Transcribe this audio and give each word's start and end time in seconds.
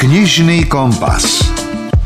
Knižný 0.00 0.64
kompas. 0.64 1.44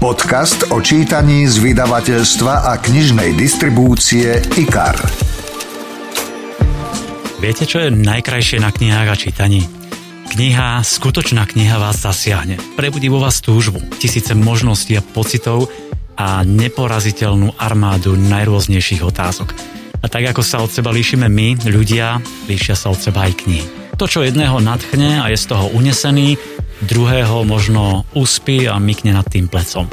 Podcast 0.02 0.67
o 0.75 0.83
čítaní 0.83 1.46
z 1.46 1.62
vydavateľstva 1.62 2.67
a 2.67 2.83
knižnej 2.83 3.39
distribúcie 3.39 4.43
IKAR. 4.59 4.99
Viete, 7.38 7.62
čo 7.62 7.87
je 7.87 7.95
najkrajšie 7.95 8.59
na 8.59 8.75
knihách 8.75 9.09
a 9.09 9.15
čítaní? 9.15 9.71
Kniha, 10.27 10.83
skutočná 10.83 11.46
kniha 11.46 11.79
vás 11.79 12.03
zasiahne. 12.03 12.59
Prebudí 12.75 13.07
vo 13.07 13.22
vás 13.22 13.38
túžbu, 13.38 13.79
tisíce 14.02 14.34
možností 14.34 14.98
a 14.98 15.06
pocitov 15.06 15.70
a 16.18 16.42
neporaziteľnú 16.42 17.54
armádu 17.62 18.18
najrôznejších 18.18 19.06
otázok. 19.06 19.54
A 20.02 20.11
tak 20.11 20.34
ako 20.34 20.42
sa 20.42 20.58
od 20.66 20.74
seba 20.74 20.90
líšime 20.90 21.30
my, 21.30 21.70
ľudia, 21.70 22.18
líšia 22.50 22.74
sa 22.74 22.90
od 22.90 22.98
seba 22.98 23.30
aj 23.30 23.46
knihy. 23.46 23.66
To, 23.95 24.11
čo 24.11 24.26
jedného 24.26 24.58
nadchne 24.58 25.22
a 25.22 25.30
je 25.30 25.38
z 25.38 25.46
toho 25.54 25.70
unesený, 25.70 26.34
druhého 26.85 27.43
možno 27.48 28.05
uspí 28.12 28.69
a 28.69 28.77
mykne 28.79 29.17
nad 29.17 29.27
tým 29.27 29.49
plecom. 29.49 29.89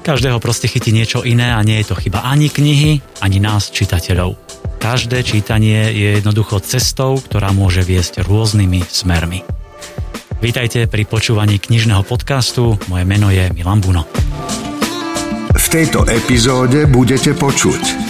Každého 0.00 0.40
proste 0.40 0.66
chytí 0.66 0.90
niečo 0.90 1.20
iné 1.22 1.52
a 1.52 1.60
nie 1.60 1.76
je 1.84 1.92
to 1.92 2.00
chyba 2.00 2.24
ani 2.24 2.48
knihy, 2.48 3.04
ani 3.20 3.38
nás, 3.38 3.68
čitateľov. 3.68 4.34
Každé 4.80 5.20
čítanie 5.22 5.92
je 5.92 6.16
jednoducho 6.18 6.64
cestou, 6.64 7.20
ktorá 7.20 7.52
môže 7.52 7.84
viesť 7.84 8.24
rôznymi 8.24 8.80
smermi. 8.88 9.44
Vítajte 10.40 10.88
pri 10.88 11.04
počúvaní 11.04 11.60
knižného 11.60 12.00
podcastu. 12.00 12.80
Moje 12.88 13.04
meno 13.04 13.28
je 13.28 13.52
Milan 13.52 13.84
Buno. 13.84 14.08
V 15.52 15.66
tejto 15.68 16.08
epizóde 16.08 16.88
budete 16.88 17.36
počuť 17.36 18.09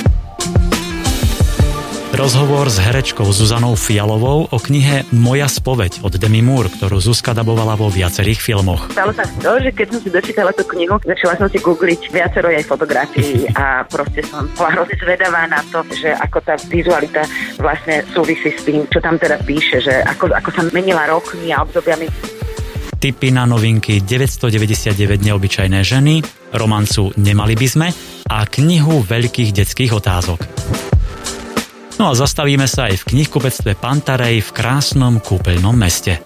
Rozhovor 2.20 2.69
s 2.69 2.77
herečkou 2.77 3.24
Zuzanou 3.33 3.73
Fialovou 3.73 4.45
o 4.45 4.59
knihe 4.60 5.09
Moja 5.09 5.48
spoveď 5.48 6.05
od 6.05 6.20
Demi 6.20 6.45
Moore, 6.45 6.69
ktorú 6.69 7.01
Zuzka 7.01 7.33
dabovala 7.33 7.80
vo 7.80 7.88
viacerých 7.88 8.37
filmoch. 8.37 8.93
Stalo 8.93 9.16
sa 9.16 9.24
to, 9.41 9.56
že 9.56 9.73
keď 9.73 9.87
som 9.88 10.01
si 10.05 10.12
dočítala 10.12 10.52
tú 10.52 10.69
knihu, 10.69 11.01
začala 11.01 11.41
som 11.41 11.48
si 11.48 11.56
googliť 11.56 12.12
viacero 12.12 12.52
jej 12.52 12.60
fotografií 12.60 13.49
a 13.57 13.88
proste 13.88 14.21
som 14.29 14.45
bola 14.52 14.68
hrozne 14.77 15.01
zvedavá 15.01 15.49
na 15.49 15.65
to, 15.73 15.80
že 15.96 16.12
ako 16.12 16.45
tá 16.45 16.60
vizualita 16.68 17.24
vlastne 17.57 18.04
súvisí 18.12 18.52
s 18.52 18.68
tým, 18.68 18.84
čo 18.93 19.01
tam 19.01 19.16
teda 19.16 19.40
píše, 19.40 19.80
že 19.80 20.05
ako, 20.05 20.37
ako 20.37 20.51
sa 20.52 20.60
menila 20.77 21.09
rokmi 21.09 21.57
a 21.57 21.65
obdobiami 21.65 22.05
tipy 23.01 23.32
na 23.32 23.49
novinky 23.49 24.05
999 24.05 25.24
neobyčajné 25.24 25.80
ženy, 25.80 26.21
romancu 26.52 27.16
Nemali 27.16 27.57
by 27.57 27.65
sme 27.65 27.88
a 28.29 28.45
knihu 28.45 29.01
veľkých 29.01 29.57
detských 29.57 29.96
otázok. 29.96 30.90
No 32.01 32.09
a 32.09 32.16
zastavíme 32.16 32.65
sa 32.65 32.88
aj 32.88 33.04
v 33.04 33.09
knihkupectve 33.12 33.76
Pantarej 33.76 34.40
v 34.40 34.51
krásnom 34.56 35.20
kúpeľnom 35.20 35.76
meste. 35.76 36.24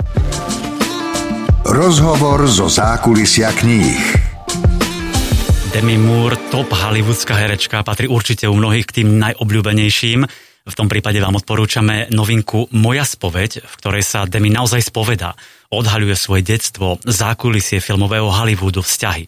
Rozhovor 1.66 2.46
zo 2.46 2.70
zákulisia 2.70 3.50
kníh. 3.50 3.98
Demi 5.74 5.98
Moore, 5.98 6.38
top 6.54 6.70
hollywoodská 6.70 7.34
herečka, 7.34 7.82
patrí 7.82 8.06
určite 8.06 8.46
u 8.46 8.54
mnohých 8.54 8.86
k 8.86 9.02
tým 9.02 9.18
najobľúbenejším. 9.18 10.22
V 10.62 10.74
tom 10.78 10.86
prípade 10.86 11.18
vám 11.18 11.42
odporúčame 11.42 12.06
novinku 12.14 12.70
Moja 12.70 13.02
spoveď, 13.02 13.66
v 13.66 13.74
ktorej 13.82 14.06
sa 14.06 14.30
Demi 14.30 14.54
naozaj 14.54 14.94
spoveda. 14.94 15.34
Odhaľuje 15.74 16.14
svoje 16.14 16.54
detstvo, 16.54 17.02
zákulisie 17.02 17.82
filmového 17.82 18.30
Hollywoodu, 18.30 18.78
vzťahy. 18.78 19.26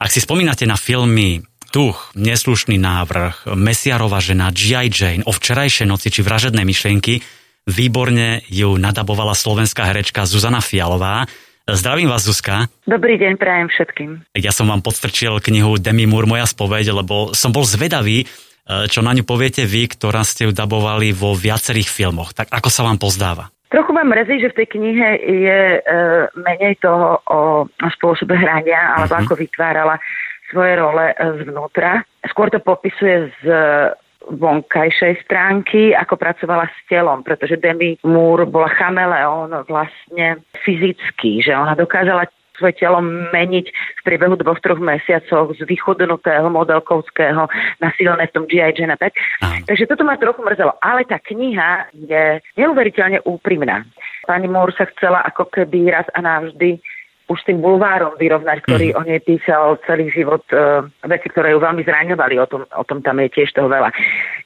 Ak 0.00 0.08
si 0.08 0.24
spomínate 0.24 0.64
na 0.64 0.80
filmy 0.80 1.44
Tuch, 1.72 2.12
neslušný 2.12 2.76
návrh, 2.76 3.56
Mesiarova 3.56 4.20
žena, 4.20 4.52
G.I. 4.52 4.92
Jane, 4.92 5.24
o 5.24 5.32
včerajšej 5.32 5.88
noci 5.88 6.12
či 6.12 6.20
vražedné 6.20 6.68
myšlienky, 6.68 7.24
výborne 7.64 8.44
ju 8.52 8.76
nadabovala 8.76 9.32
slovenská 9.32 9.88
herečka 9.88 10.28
Zuzana 10.28 10.60
Fialová. 10.60 11.24
Zdravím 11.64 12.12
vás, 12.12 12.28
Zuzka. 12.28 12.68
Dobrý 12.84 13.16
deň, 13.16 13.40
prajem 13.40 13.72
všetkým. 13.72 14.10
Ja 14.36 14.52
som 14.52 14.68
vám 14.68 14.84
podstrčil 14.84 15.40
knihu 15.40 15.80
Demi 15.80 16.04
Moore, 16.04 16.28
Moja 16.28 16.44
spoveď, 16.44 16.92
lebo 16.92 17.32
som 17.32 17.56
bol 17.56 17.64
zvedavý, 17.64 18.20
e, 18.20 18.26
čo 18.92 19.00
na 19.00 19.16
ňu 19.16 19.24
poviete 19.24 19.64
vy, 19.64 19.88
ktorá 19.96 20.28
ste 20.28 20.44
ju 20.44 20.52
dabovali 20.52 21.16
vo 21.16 21.32
viacerých 21.32 21.88
filmoch. 21.88 22.36
Tak 22.36 22.52
ako 22.52 22.68
sa 22.68 22.84
vám 22.84 23.00
pozdáva? 23.00 23.48
Trochu 23.72 23.96
vám 23.96 24.12
mrzí, 24.12 24.44
že 24.44 24.52
v 24.52 24.56
tej 24.60 24.68
knihe 24.76 25.08
je 25.24 25.60
e, 25.80 25.80
menej 26.36 26.76
toho 26.84 27.16
o, 27.24 27.64
o 27.64 27.88
spôsobe 27.96 28.36
hrania, 28.36 28.92
alebo 29.00 29.16
uh-huh. 29.16 29.24
ako 29.24 29.40
vytvárala 29.40 29.96
svoje 30.52 30.76
role 30.76 31.10
e, 31.10 31.16
zvnútra. 31.42 32.04
Skôr 32.28 32.52
to 32.52 32.60
popisuje 32.60 33.32
z 33.40 33.44
vonkajšej 34.22 35.26
stránky, 35.26 35.90
ako 35.98 36.14
pracovala 36.14 36.70
s 36.70 36.78
telom, 36.86 37.26
pretože 37.26 37.58
Demi 37.58 37.98
Moore 38.06 38.46
bola 38.46 38.70
chameleón 38.70 39.50
vlastne 39.66 40.38
fyzicky, 40.62 41.42
že 41.42 41.50
ona 41.50 41.74
dokázala 41.74 42.30
svoje 42.62 42.78
telo 42.78 43.00
meniť 43.02 43.66
v 43.72 44.00
priebehu 44.06 44.36
dvoch, 44.38 44.60
troch 44.60 44.78
mesiacov 44.78 45.56
z 45.56 45.66
vychudnutého 45.66 46.46
modelkovského 46.46 47.48
na 47.80 47.88
silné 47.98 48.28
v 48.28 48.34
tom 48.38 48.44
G.I. 48.46 48.76
Jane 48.76 48.94
tak. 49.00 49.16
Takže 49.66 49.88
toto 49.88 50.06
ma 50.06 50.20
trochu 50.20 50.44
mrzelo. 50.44 50.76
Ale 50.78 51.02
tá 51.08 51.18
kniha 51.18 51.90
je 51.96 52.38
neuveriteľne 52.60 53.24
úprimná. 53.26 53.82
Pani 54.28 54.46
Moore 54.46 54.76
sa 54.78 54.86
chcela 54.94 55.26
ako 55.26 55.50
keby 55.50 55.90
raz 55.90 56.06
a 56.14 56.22
navždy 56.22 56.78
už 57.32 57.40
tým 57.48 57.64
bulvárom 57.64 58.12
vyrovnať, 58.20 58.68
ktorý 58.68 58.92
mm. 58.92 58.96
o 58.98 59.02
nej 59.08 59.20
písal 59.24 59.80
celý 59.88 60.12
život, 60.12 60.44
uh, 60.52 60.84
veci, 61.08 61.26
ktoré 61.32 61.56
ju 61.56 61.58
veľmi 61.64 61.80
zraňovali, 61.80 62.34
o 62.36 62.46
tom, 62.46 62.62
o 62.68 62.84
tom 62.84 63.00
tam 63.00 63.16
je 63.24 63.32
tiež 63.32 63.56
toho 63.56 63.72
veľa. 63.72 63.88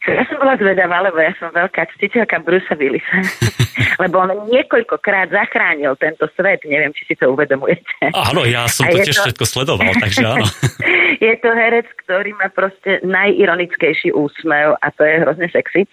Čo 0.07 0.15
ja 0.15 0.23
som 0.31 0.39
bola 0.39 0.55
zvedavá, 0.55 1.03
lebo 1.03 1.19
ja 1.19 1.35
som 1.43 1.51
veľká 1.51 1.83
ctiteľka 1.99 2.39
Brusa 2.47 2.79
Willisa, 2.79 3.19
lebo 4.03 4.23
on 4.23 4.47
niekoľkokrát 4.47 5.35
zachránil 5.35 5.99
tento 5.99 6.31
svet, 6.39 6.63
neviem, 6.63 6.95
či 6.95 7.11
si 7.11 7.15
to 7.19 7.35
uvedomujete. 7.35 8.15
Áno, 8.15 8.47
ja 8.47 8.71
som 8.71 8.87
to 8.87 9.03
tiež 9.03 9.19
to... 9.19 9.25
všetko 9.27 9.45
sledoval, 9.45 9.91
takže 9.99 10.23
áno. 10.23 10.47
je 11.27 11.35
to 11.43 11.51
herec, 11.51 11.89
ktorý 12.07 12.31
má 12.39 12.49
proste 12.55 13.03
najironickejší 13.03 14.15
úsmev 14.15 14.79
a 14.79 14.87
to 14.95 15.03
je 15.03 15.15
hrozne 15.27 15.49
sexy. 15.51 15.91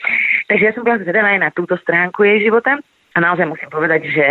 Takže 0.52 0.64
ja 0.64 0.72
som 0.78 0.86
bola 0.86 1.02
zvedavá 1.02 1.34
aj 1.34 1.42
na 1.42 1.52
túto 1.56 1.74
stránku 1.82 2.22
jej 2.22 2.46
života 2.46 2.78
a 3.14 3.18
naozaj 3.18 3.50
musím 3.50 3.70
povedať, 3.74 4.02
že 4.10 4.26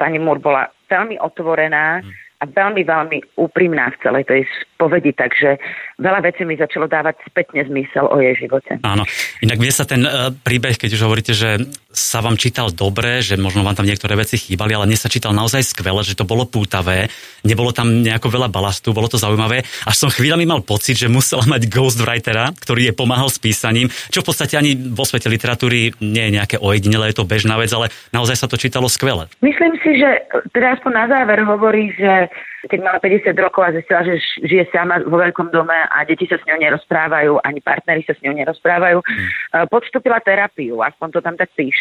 pani 0.00 0.16
Moore 0.16 0.40
bola 0.40 0.64
veľmi 0.90 1.16
otvorená 1.22 2.02
a 2.40 2.44
veľmi, 2.48 2.82
veľmi 2.88 3.18
úprimná 3.36 3.92
v 3.92 4.00
celej 4.00 4.24
tej 4.24 4.40
spovedi, 4.64 5.12
takže 5.12 5.60
veľa 6.00 6.24
vecí 6.24 6.48
mi 6.48 6.56
začalo 6.56 6.88
dávať 6.88 7.20
spätne 7.28 7.60
zmysel 7.68 8.08
o 8.08 8.16
jej 8.16 8.32
živote. 8.32 8.80
Áno, 8.80 9.04
inak 9.44 9.60
vie 9.60 9.68
sa 9.68 9.84
ten 9.84 10.00
uh, 10.08 10.32
príbeh, 10.32 10.80
keď 10.80 10.96
už 10.96 11.04
hovoríte, 11.04 11.36
že 11.36 11.60
sa 11.90 12.22
vám 12.22 12.38
čítal 12.38 12.70
dobre, 12.70 13.18
že 13.18 13.34
možno 13.34 13.66
vám 13.66 13.74
tam 13.74 13.86
niektoré 13.86 14.14
veci 14.14 14.38
chýbali, 14.38 14.78
ale 14.78 14.86
mne 14.86 14.98
sa 14.98 15.10
čítal 15.10 15.34
naozaj 15.34 15.74
skvele, 15.74 16.06
že 16.06 16.14
to 16.14 16.22
bolo 16.22 16.46
pútavé, 16.46 17.10
nebolo 17.42 17.74
tam 17.74 18.06
nejako 18.06 18.30
veľa 18.30 18.48
balastu, 18.48 18.94
bolo 18.94 19.10
to 19.10 19.18
zaujímavé. 19.18 19.66
Až 19.90 19.96
som 20.06 20.10
chvíľami 20.10 20.46
mal 20.46 20.62
pocit, 20.62 20.94
že 20.94 21.10
musela 21.10 21.42
mať 21.50 21.66
ghostwritera, 21.66 22.54
ktorý 22.54 22.90
je 22.90 22.94
pomáhal 22.94 23.26
s 23.26 23.42
písaním, 23.42 23.90
čo 24.14 24.22
v 24.22 24.28
podstate 24.30 24.54
ani 24.54 24.78
vo 24.78 25.02
svete 25.02 25.26
literatúry 25.26 25.90
nie 25.98 26.30
je 26.30 26.34
nejaké 26.38 26.56
ojedinelé, 26.62 27.10
je 27.10 27.18
to 27.18 27.26
bežná 27.26 27.58
vec, 27.58 27.74
ale 27.74 27.90
naozaj 28.14 28.38
sa 28.38 28.46
to 28.46 28.54
čítalo 28.54 28.86
skvele. 28.86 29.26
Myslím 29.42 29.74
si, 29.82 29.98
že 29.98 30.30
teda 30.54 30.78
aspoň 30.78 30.92
na 30.94 31.06
záver 31.10 31.42
hovorí, 31.42 31.90
že 31.98 32.30
keď 32.68 32.78
mala 32.84 32.98
50 33.00 33.32
rokov 33.40 33.64
a 33.64 33.72
zistila, 33.72 34.04
že 34.04 34.20
žije 34.44 34.68
sama 34.68 35.00
vo 35.00 35.16
veľkom 35.16 35.48
dome 35.48 35.72
a 35.72 36.04
deti 36.04 36.28
sa 36.28 36.36
s 36.36 36.44
ňou 36.44 36.60
nerozprávajú, 36.60 37.40
ani 37.40 37.64
partneri 37.64 38.04
sa 38.04 38.12
s 38.12 38.20
ňou 38.20 38.36
nerozprávajú, 38.36 39.00
mm. 39.00 39.28
podstúpila 39.72 40.20
terapiu, 40.20 40.76
aspoň 40.84 41.08
to 41.08 41.20
tam 41.24 41.40
tak 41.40 41.48
píše. 41.56 41.79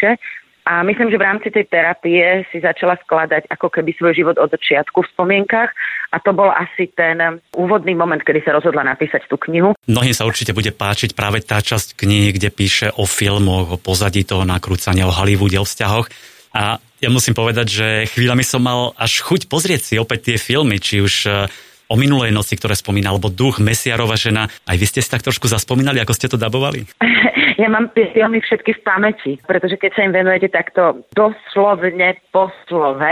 A 0.70 0.86
myslím, 0.86 1.10
že 1.10 1.18
v 1.18 1.26
rámci 1.26 1.48
tej 1.50 1.66
terapie 1.66 2.46
si 2.54 2.62
začala 2.62 2.94
skladať 3.02 3.50
ako 3.50 3.74
keby 3.74 3.90
svoj 3.98 4.14
život 4.14 4.38
od 4.38 4.54
začiatku 4.54 5.02
v 5.02 5.12
spomienkach 5.18 5.74
a 6.14 6.22
to 6.22 6.30
bol 6.30 6.46
asi 6.54 6.86
ten 6.94 7.42
úvodný 7.58 7.98
moment, 7.98 8.22
kedy 8.22 8.46
sa 8.46 8.54
rozhodla 8.54 8.86
napísať 8.86 9.26
tú 9.26 9.42
knihu. 9.50 9.74
Mnohým 9.90 10.14
sa 10.14 10.30
určite 10.30 10.54
bude 10.54 10.70
páčiť 10.70 11.18
práve 11.18 11.42
tá 11.42 11.58
časť 11.58 11.98
knihy, 11.98 12.38
kde 12.38 12.54
píše 12.54 12.94
o 12.94 13.10
filmoch, 13.10 13.74
o 13.74 13.82
pozadí 13.82 14.22
toho 14.22 14.46
nakrúcania, 14.46 15.10
o 15.10 15.16
Hollywoode, 15.16 15.58
o 15.58 15.66
vzťahoch. 15.66 16.06
A 16.54 16.78
ja 17.02 17.10
musím 17.10 17.34
povedať, 17.34 17.68
že 17.70 17.88
chvíľami 18.14 18.46
som 18.46 18.62
mal 18.62 18.94
až 18.94 19.26
chuť 19.26 19.50
pozrieť 19.50 19.82
si 19.82 19.96
opäť 19.98 20.34
tie 20.34 20.38
filmy, 20.38 20.78
či 20.78 21.02
už 21.02 21.50
o 21.90 21.96
minulej 21.98 22.30
noci, 22.30 22.54
ktoré 22.54 22.78
spomínal, 22.78 23.18
alebo 23.18 23.34
duch, 23.34 23.58
Mesiarova 23.58 24.14
žena. 24.14 24.46
Aj 24.70 24.78
vy 24.78 24.86
ste 24.86 25.02
si 25.02 25.10
tak 25.10 25.26
trošku 25.26 25.50
zaspomínali, 25.50 25.98
ako 25.98 26.14
ste 26.14 26.30
to 26.30 26.38
dabovali? 26.38 26.86
Ja 27.60 27.68
mám 27.68 27.92
tie 27.92 28.08
filmy 28.16 28.40
všetky 28.40 28.80
v 28.80 28.84
pamäti, 28.88 29.32
pretože 29.44 29.76
keď 29.76 29.92
sa 29.92 30.02
im 30.08 30.16
venujete 30.16 30.48
takto 30.48 31.04
doslovne 31.12 32.16
po 32.32 32.48
slove, 32.64 33.04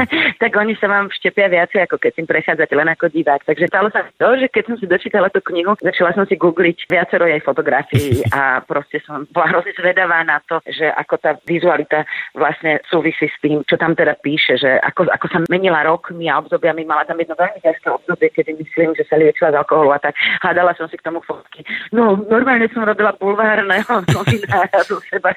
tak 0.42 0.50
oni 0.58 0.74
sa 0.74 0.90
vám 0.90 1.06
vštepia 1.06 1.46
viacej, 1.46 1.86
ako 1.86 2.02
keď 2.02 2.12
im 2.18 2.26
prechádzate 2.26 2.74
len 2.74 2.90
ako 2.90 3.14
divák. 3.14 3.46
Takže 3.46 3.70
stalo 3.70 3.94
sa 3.94 4.02
to, 4.18 4.28
že 4.42 4.50
keď 4.50 4.62
som 4.66 4.76
si 4.82 4.90
dočítala 4.90 5.30
tú 5.30 5.38
knihu, 5.46 5.78
začala 5.78 6.10
som 6.18 6.26
si 6.26 6.34
googliť 6.34 6.90
viacero 6.90 7.30
jej 7.30 7.38
fotografií 7.46 8.26
a 8.34 8.58
proste 8.66 8.98
som 9.06 9.22
bola 9.30 9.54
hrozne 9.54 9.70
zvedavá 9.78 10.26
na 10.26 10.42
to, 10.50 10.58
že 10.66 10.90
ako 10.98 11.22
tá 11.22 11.38
vizualita 11.46 12.02
vlastne 12.34 12.82
súvisí 12.90 13.30
s 13.30 13.38
tým, 13.38 13.62
čo 13.70 13.78
tam 13.78 13.94
teda 13.94 14.18
píše, 14.18 14.58
že 14.58 14.82
ako, 14.82 15.14
ako 15.14 15.26
sa 15.30 15.38
menila 15.46 15.86
rokmi 15.86 16.26
a 16.26 16.42
obdobiami, 16.42 16.82
mala 16.82 17.06
tam 17.06 17.22
jedno 17.22 17.38
veľmi 17.38 17.62
ťažké 17.62 17.86
obdobie 17.86 18.21
obdobie, 18.22 18.30
kedy 18.30 18.54
myslím, 18.62 18.94
že 18.94 19.02
sa 19.10 19.18
liečila 19.18 19.50
z 19.50 19.58
alkoholu 19.58 19.90
a 19.90 19.98
tak. 19.98 20.14
Hľadala 20.42 20.78
som 20.78 20.86
si 20.86 20.94
k 20.94 21.02
tomu 21.02 21.18
fotky. 21.26 21.66
No, 21.90 22.14
normálne 22.30 22.70
som 22.70 22.86
robila 22.86 23.10
bulvárneho 23.18 24.06
novinára 24.14 24.78
do 24.86 25.02
seba 25.10 25.34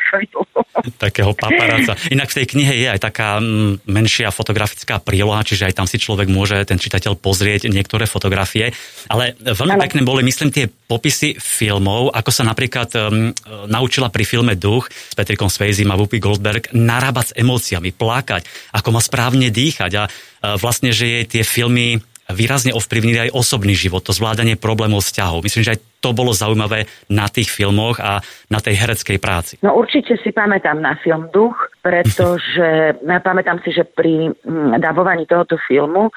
Takého 1.01 1.33
paparáca. 1.33 1.97
Inak 2.13 2.29
v 2.29 2.37
tej 2.41 2.45
knihe 2.53 2.73
je 2.85 2.87
aj 2.91 2.99
taká 3.01 3.41
mm, 3.41 3.89
menšia 3.89 4.29
fotografická 4.29 5.01
príloha, 5.01 5.41
čiže 5.41 5.71
aj 5.71 5.73
tam 5.73 5.87
si 5.89 5.97
človek 5.97 6.29
môže, 6.29 6.61
ten 6.67 6.77
čitateľ, 6.77 7.17
pozrieť 7.17 7.71
niektoré 7.71 8.05
fotografie. 8.05 8.69
Ale 9.09 9.33
veľmi 9.39 9.81
pekné 9.81 10.01
boli, 10.05 10.21
myslím, 10.27 10.53
tie 10.53 10.69
popisy 10.69 11.39
filmov, 11.41 12.13
ako 12.13 12.29
sa 12.29 12.43
napríklad 12.45 12.89
um, 12.99 13.33
naučila 13.65 14.13
pri 14.13 14.27
filme 14.27 14.53
Duch 14.53 14.91
s 14.91 15.15
Petrikom 15.17 15.49
Svejzim 15.49 15.89
a 15.89 15.97
Whoopi 15.97 16.21
Goldberg 16.21 16.69
narábať 16.75 17.33
s 17.33 17.35
emóciami, 17.39 17.95
plakať, 17.95 18.45
ako 18.75 18.89
má 18.93 19.01
správne 19.01 19.49
dýchať 19.49 19.91
a 19.97 20.03
uh, 20.05 20.59
vlastne, 20.59 20.93
že 20.93 21.07
jej 21.07 21.25
tie 21.25 21.43
filmy 21.47 22.03
výrazne 22.33 22.73
ovplyvnili 22.73 23.29
aj 23.29 23.35
osobný 23.37 23.77
život, 23.77 24.01
to 24.01 24.15
zvládanie 24.15 24.57
problémov 24.57 25.05
vzťahov. 25.05 25.45
Myslím, 25.45 25.65
že 25.65 25.73
aj 25.77 25.81
to 26.01 26.09
bolo 26.13 26.33
zaujímavé 26.33 26.89
na 27.09 27.29
tých 27.29 27.49
filmoch 27.49 28.01
a 28.01 28.21
na 28.49 28.59
tej 28.61 28.77
hereckej 28.77 29.17
práci. 29.21 29.53
No 29.61 29.77
určite 29.77 30.17
si 30.21 30.33
pamätám 30.33 30.81
na 30.81 30.97
film 31.01 31.29
Duch, 31.29 31.57
pretože 31.85 32.97
pamätám 33.27 33.61
si, 33.61 33.73
že 33.73 33.85
pri 33.85 34.33
mm, 34.33 34.81
dabovaní 34.81 35.25
tohoto 35.29 35.57
filmu 35.69 36.09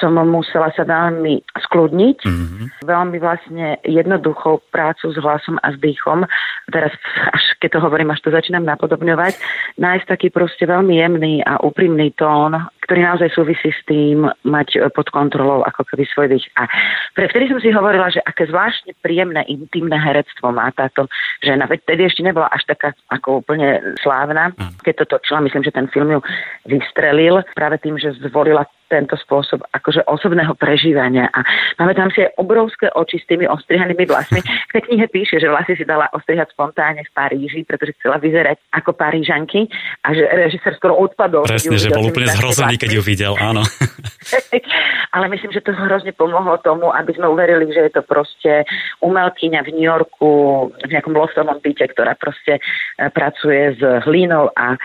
som 0.00 0.16
musela 0.28 0.72
sa 0.72 0.86
veľmi 0.86 1.42
skľudniť, 1.68 2.18
mm-hmm. 2.24 2.66
veľmi 2.86 3.16
vlastne 3.20 3.80
jednoduchou 3.84 4.62
prácu 4.72 5.12
s 5.12 5.16
hlasom 5.18 5.60
a 5.60 5.72
s 5.72 5.76
dýchom. 5.80 6.24
Teraz, 6.70 6.92
až 7.32 7.42
keď 7.60 7.78
to 7.78 7.84
hovorím, 7.84 8.12
až 8.12 8.20
to 8.24 8.30
začínam 8.30 8.64
napodobňovať, 8.64 9.36
nájsť 9.76 10.06
taký 10.08 10.28
proste 10.32 10.64
veľmi 10.64 10.98
jemný 10.98 11.34
a 11.44 11.60
úprimný 11.60 12.14
tón, 12.16 12.56
ktorý 12.82 13.00
naozaj 13.06 13.30
súvisí 13.32 13.70
s 13.70 13.80
tým 13.86 14.26
mať 14.42 14.90
pod 14.92 15.08
kontrolou 15.14 15.62
ako 15.62 15.86
keby 15.86 16.04
svoj 16.10 16.26
dých. 16.34 16.46
A 16.58 16.66
pre 17.14 17.30
vtedy 17.30 17.48
som 17.48 17.62
si 17.62 17.70
hovorila, 17.70 18.10
že 18.10 18.20
aké 18.26 18.50
zvláštne 18.50 18.98
príjemné, 19.00 19.46
intimné 19.46 19.94
herectvo 19.96 20.50
má 20.50 20.68
táto 20.74 21.06
žena. 21.40 21.70
Veď 21.70 21.86
vtedy 21.86 22.02
ešte 22.10 22.26
nebola 22.26 22.50
až 22.50 22.66
taká 22.66 22.92
ako 23.08 23.46
úplne 23.46 23.96
slávna. 24.02 24.50
Mhm. 24.58 24.82
Keď 24.82 24.94
to 25.04 25.16
točila, 25.16 25.46
myslím, 25.46 25.62
že 25.62 25.74
ten 25.74 25.86
film 25.88 26.10
ju 26.10 26.20
vystrelil 26.66 27.46
práve 27.54 27.78
tým, 27.78 27.96
že 27.96 28.18
zvolila 28.18 28.66
tento 28.92 29.16
spôsob 29.16 29.64
akože 29.72 30.04
osobného 30.04 30.52
prežívania. 30.52 31.32
A 31.32 31.40
máme 31.80 31.96
tam 31.96 32.12
si 32.12 32.20
aj 32.20 32.36
obrovské 32.36 32.92
oči 32.92 33.16
s 33.16 33.24
tými 33.24 33.48
ostrihanými 33.48 34.04
vlasmi. 34.04 34.44
V 34.44 34.72
tej 34.76 34.82
knihe 34.92 35.08
píše, 35.08 35.40
že 35.40 35.48
vlasy 35.48 35.80
si 35.80 35.88
dala 35.88 36.12
ostrihať 36.12 36.52
spontánne 36.52 37.08
v 37.08 37.12
Paríži, 37.16 37.64
pretože 37.64 37.96
chcela 37.96 38.20
vyzerať 38.20 38.60
ako 38.76 38.92
Parížanky 38.92 39.64
a 40.04 40.12
že 40.12 40.28
režisér 40.28 40.76
skoro 40.76 41.00
odpadol. 41.00 41.48
Presne, 41.48 41.80
že 41.80 41.88
bol 41.88 42.12
úplne 42.12 42.28
zhrozený, 42.28 42.76
keď 42.76 43.00
ju 43.00 43.02
videl, 43.02 43.32
áno. 43.40 43.64
Ale 45.16 45.32
myslím, 45.32 45.56
že 45.56 45.64
to 45.64 45.72
hrozne 45.72 46.12
pomohlo 46.12 46.60
tomu, 46.60 46.92
aby 46.92 47.16
sme 47.16 47.32
uverili, 47.32 47.72
že 47.72 47.88
je 47.88 47.92
to 47.96 48.02
proste 48.04 48.68
umelkyňa 49.00 49.60
v 49.64 49.72
New 49.72 49.88
Yorku, 49.88 50.30
v 50.76 50.90
nejakom 50.92 51.16
loftovom 51.16 51.60
byte, 51.64 51.88
ktorá 51.96 52.12
proste 52.20 52.60
eh, 52.60 53.08
pracuje 53.08 53.76
s 53.76 53.80
hlínou 54.04 54.52
a 54.52 54.76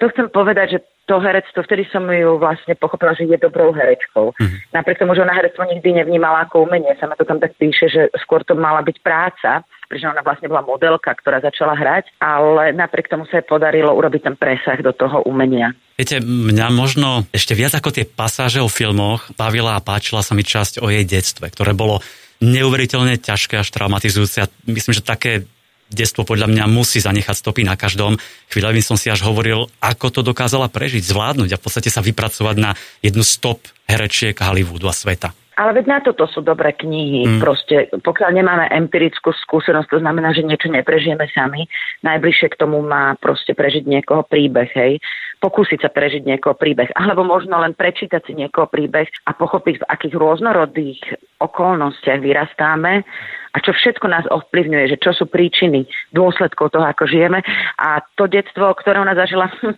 to 0.00 0.08
chcem 0.08 0.32
povedať, 0.32 0.66
že 0.72 0.78
to 1.10 1.18
herectvo, 1.18 1.66
vtedy 1.66 1.90
som 1.90 2.06
ju 2.06 2.38
vlastne 2.38 2.78
pochopila, 2.78 3.18
že 3.18 3.26
je 3.26 3.34
dobrou 3.34 3.74
herečkou. 3.74 4.30
Mm-hmm. 4.30 4.70
Napriek 4.70 5.02
tomu, 5.02 5.18
že 5.18 5.26
ona 5.26 5.34
herectvo 5.34 5.66
nikdy 5.66 5.98
nevnímala 5.98 6.46
ako 6.46 6.70
umenie, 6.70 6.94
sa 7.02 7.10
ma 7.10 7.18
to 7.18 7.26
tam 7.26 7.42
tak 7.42 7.58
píše, 7.58 7.90
že 7.90 8.14
skôr 8.22 8.46
to 8.46 8.54
mala 8.54 8.78
byť 8.86 8.96
práca, 9.02 9.66
pretože 9.90 10.06
ona 10.06 10.22
vlastne 10.22 10.46
bola 10.46 10.62
modelka, 10.62 11.10
ktorá 11.10 11.42
začala 11.42 11.74
hrať, 11.74 12.14
ale 12.22 12.70
napriek 12.70 13.10
tomu 13.10 13.26
sa 13.26 13.42
jej 13.42 13.46
podarilo 13.50 13.90
urobiť 13.90 14.22
ten 14.22 14.36
presah 14.38 14.78
do 14.78 14.94
toho 14.94 15.26
umenia. 15.26 15.74
Viete, 15.98 16.22
mňa 16.22 16.70
možno 16.70 17.26
ešte 17.34 17.58
viac 17.58 17.74
ako 17.74 17.90
tie 17.90 18.06
pasáže 18.06 18.62
o 18.62 18.70
filmoch 18.70 19.34
bavila 19.34 19.74
a 19.74 19.82
páčila 19.82 20.22
sa 20.22 20.38
mi 20.38 20.46
časť 20.46 20.78
o 20.78 20.86
jej 20.94 21.02
detstve, 21.02 21.50
ktoré 21.50 21.74
bolo 21.74 21.98
neuveriteľne 22.38 23.18
ťažké 23.18 23.58
až 23.58 23.68
traumatizujúce. 23.74 24.46
myslím, 24.70 24.94
že 24.94 25.02
také 25.02 25.44
detstvo 25.90 26.22
podľa 26.22 26.46
mňa 26.46 26.64
musí 26.70 27.02
zanechať 27.02 27.36
stopy 27.36 27.66
na 27.66 27.74
každom. 27.74 28.16
Chvíľami 28.48 28.80
som 28.80 28.94
si 28.94 29.10
až 29.10 29.26
hovoril, 29.26 29.66
ako 29.82 30.06
to 30.14 30.20
dokázala 30.22 30.70
prežiť, 30.70 31.02
zvládnuť 31.02 31.50
a 31.52 31.58
v 31.58 31.64
podstate 31.66 31.90
sa 31.90 32.00
vypracovať 32.00 32.56
na 32.56 32.70
jednu 33.02 33.26
stop 33.26 33.60
herečiek 33.90 34.38
Hollywoodu 34.38 34.86
a 34.86 34.94
sveta. 34.94 35.30
Ale 35.60 35.76
veď 35.76 35.86
na 35.92 36.00
toto 36.00 36.24
sú 36.24 36.40
dobré 36.40 36.72
knihy. 36.72 37.36
Mm. 37.36 37.40
Proste, 37.44 37.92
pokiaľ 37.92 38.30
nemáme 38.32 38.64
empirickú 38.72 39.28
skúsenosť, 39.28 39.92
to 39.92 39.98
znamená, 40.00 40.32
že 40.32 40.40
niečo 40.40 40.72
neprežijeme 40.72 41.28
sami. 41.36 41.68
Najbližšie 42.00 42.56
k 42.56 42.60
tomu 42.64 42.80
má 42.80 43.12
proste 43.20 43.52
prežiť 43.52 43.84
niekoho 43.84 44.24
príbeh, 44.24 44.72
hej. 44.72 45.04
Pokúsiť 45.36 45.84
sa 45.84 45.92
prežiť 45.92 46.24
niekoho 46.24 46.56
príbeh. 46.56 46.96
Alebo 46.96 47.28
možno 47.28 47.60
len 47.60 47.76
prečítať 47.76 48.24
si 48.24 48.32
niekoho 48.40 48.72
príbeh 48.72 49.04
a 49.28 49.36
pochopiť, 49.36 49.84
v 49.84 49.88
akých 49.92 50.14
rôznorodých 50.16 51.00
okolnostiach 51.44 52.24
vyrastáme 52.24 53.04
a 53.50 53.58
čo 53.58 53.74
všetko 53.74 54.06
nás 54.06 54.24
ovplyvňuje, 54.30 54.94
že 54.94 55.00
čo 55.02 55.10
sú 55.10 55.26
príčiny 55.26 55.86
dôsledkov 56.14 56.70
toho, 56.70 56.86
ako 56.86 57.10
žijeme. 57.10 57.42
A 57.82 57.98
to 58.14 58.30
detstvo, 58.30 58.70
ktoré 58.78 59.02
ona 59.02 59.18
zažila, 59.18 59.50
hm, 59.50 59.74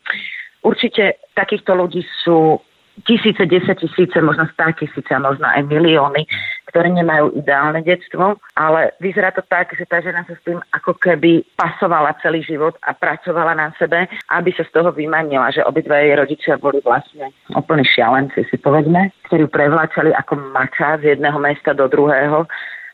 určite 0.61 1.23
takýchto 1.33 1.73
ľudí 1.73 2.05
sú 2.25 2.61
tisíce, 3.09 3.41
desať 3.49 3.89
tisíce, 3.89 4.21
možno 4.21 4.45
stá 4.53 4.69
tisíce 4.77 5.09
možno 5.17 5.49
aj 5.49 5.65
milióny, 5.65 6.29
ktoré 6.69 6.93
nemajú 6.93 7.33
ideálne 7.41 7.81
detstvo, 7.81 8.37
ale 8.53 8.93
vyzerá 9.01 9.33
to 9.33 9.41
tak, 9.49 9.73
že 9.73 9.89
tá 9.89 10.05
žena 10.05 10.29
sa 10.29 10.37
s 10.37 10.45
tým 10.45 10.61
ako 10.77 11.01
keby 11.01 11.41
pasovala 11.57 12.13
celý 12.21 12.45
život 12.45 12.77
a 12.85 12.93
pracovala 12.93 13.57
na 13.57 13.73
sebe, 13.81 14.05
aby 14.29 14.53
sa 14.53 14.69
z 14.69 14.73
toho 14.77 14.93
vymanila, 14.93 15.49
že 15.49 15.65
obidva 15.65 16.05
jej 16.05 16.13
rodičia 16.21 16.61
boli 16.61 16.85
vlastne 16.85 17.33
úplne 17.57 17.85
šialenci, 17.85 18.45
si 18.53 18.57
povedzme, 18.61 19.09
ktorí 19.29 19.49
prevláčali 19.49 20.13
ako 20.13 20.53
mača 20.53 21.01
z 21.01 21.17
jedného 21.17 21.41
mesta 21.41 21.73
do 21.73 21.89
druhého 21.89 22.45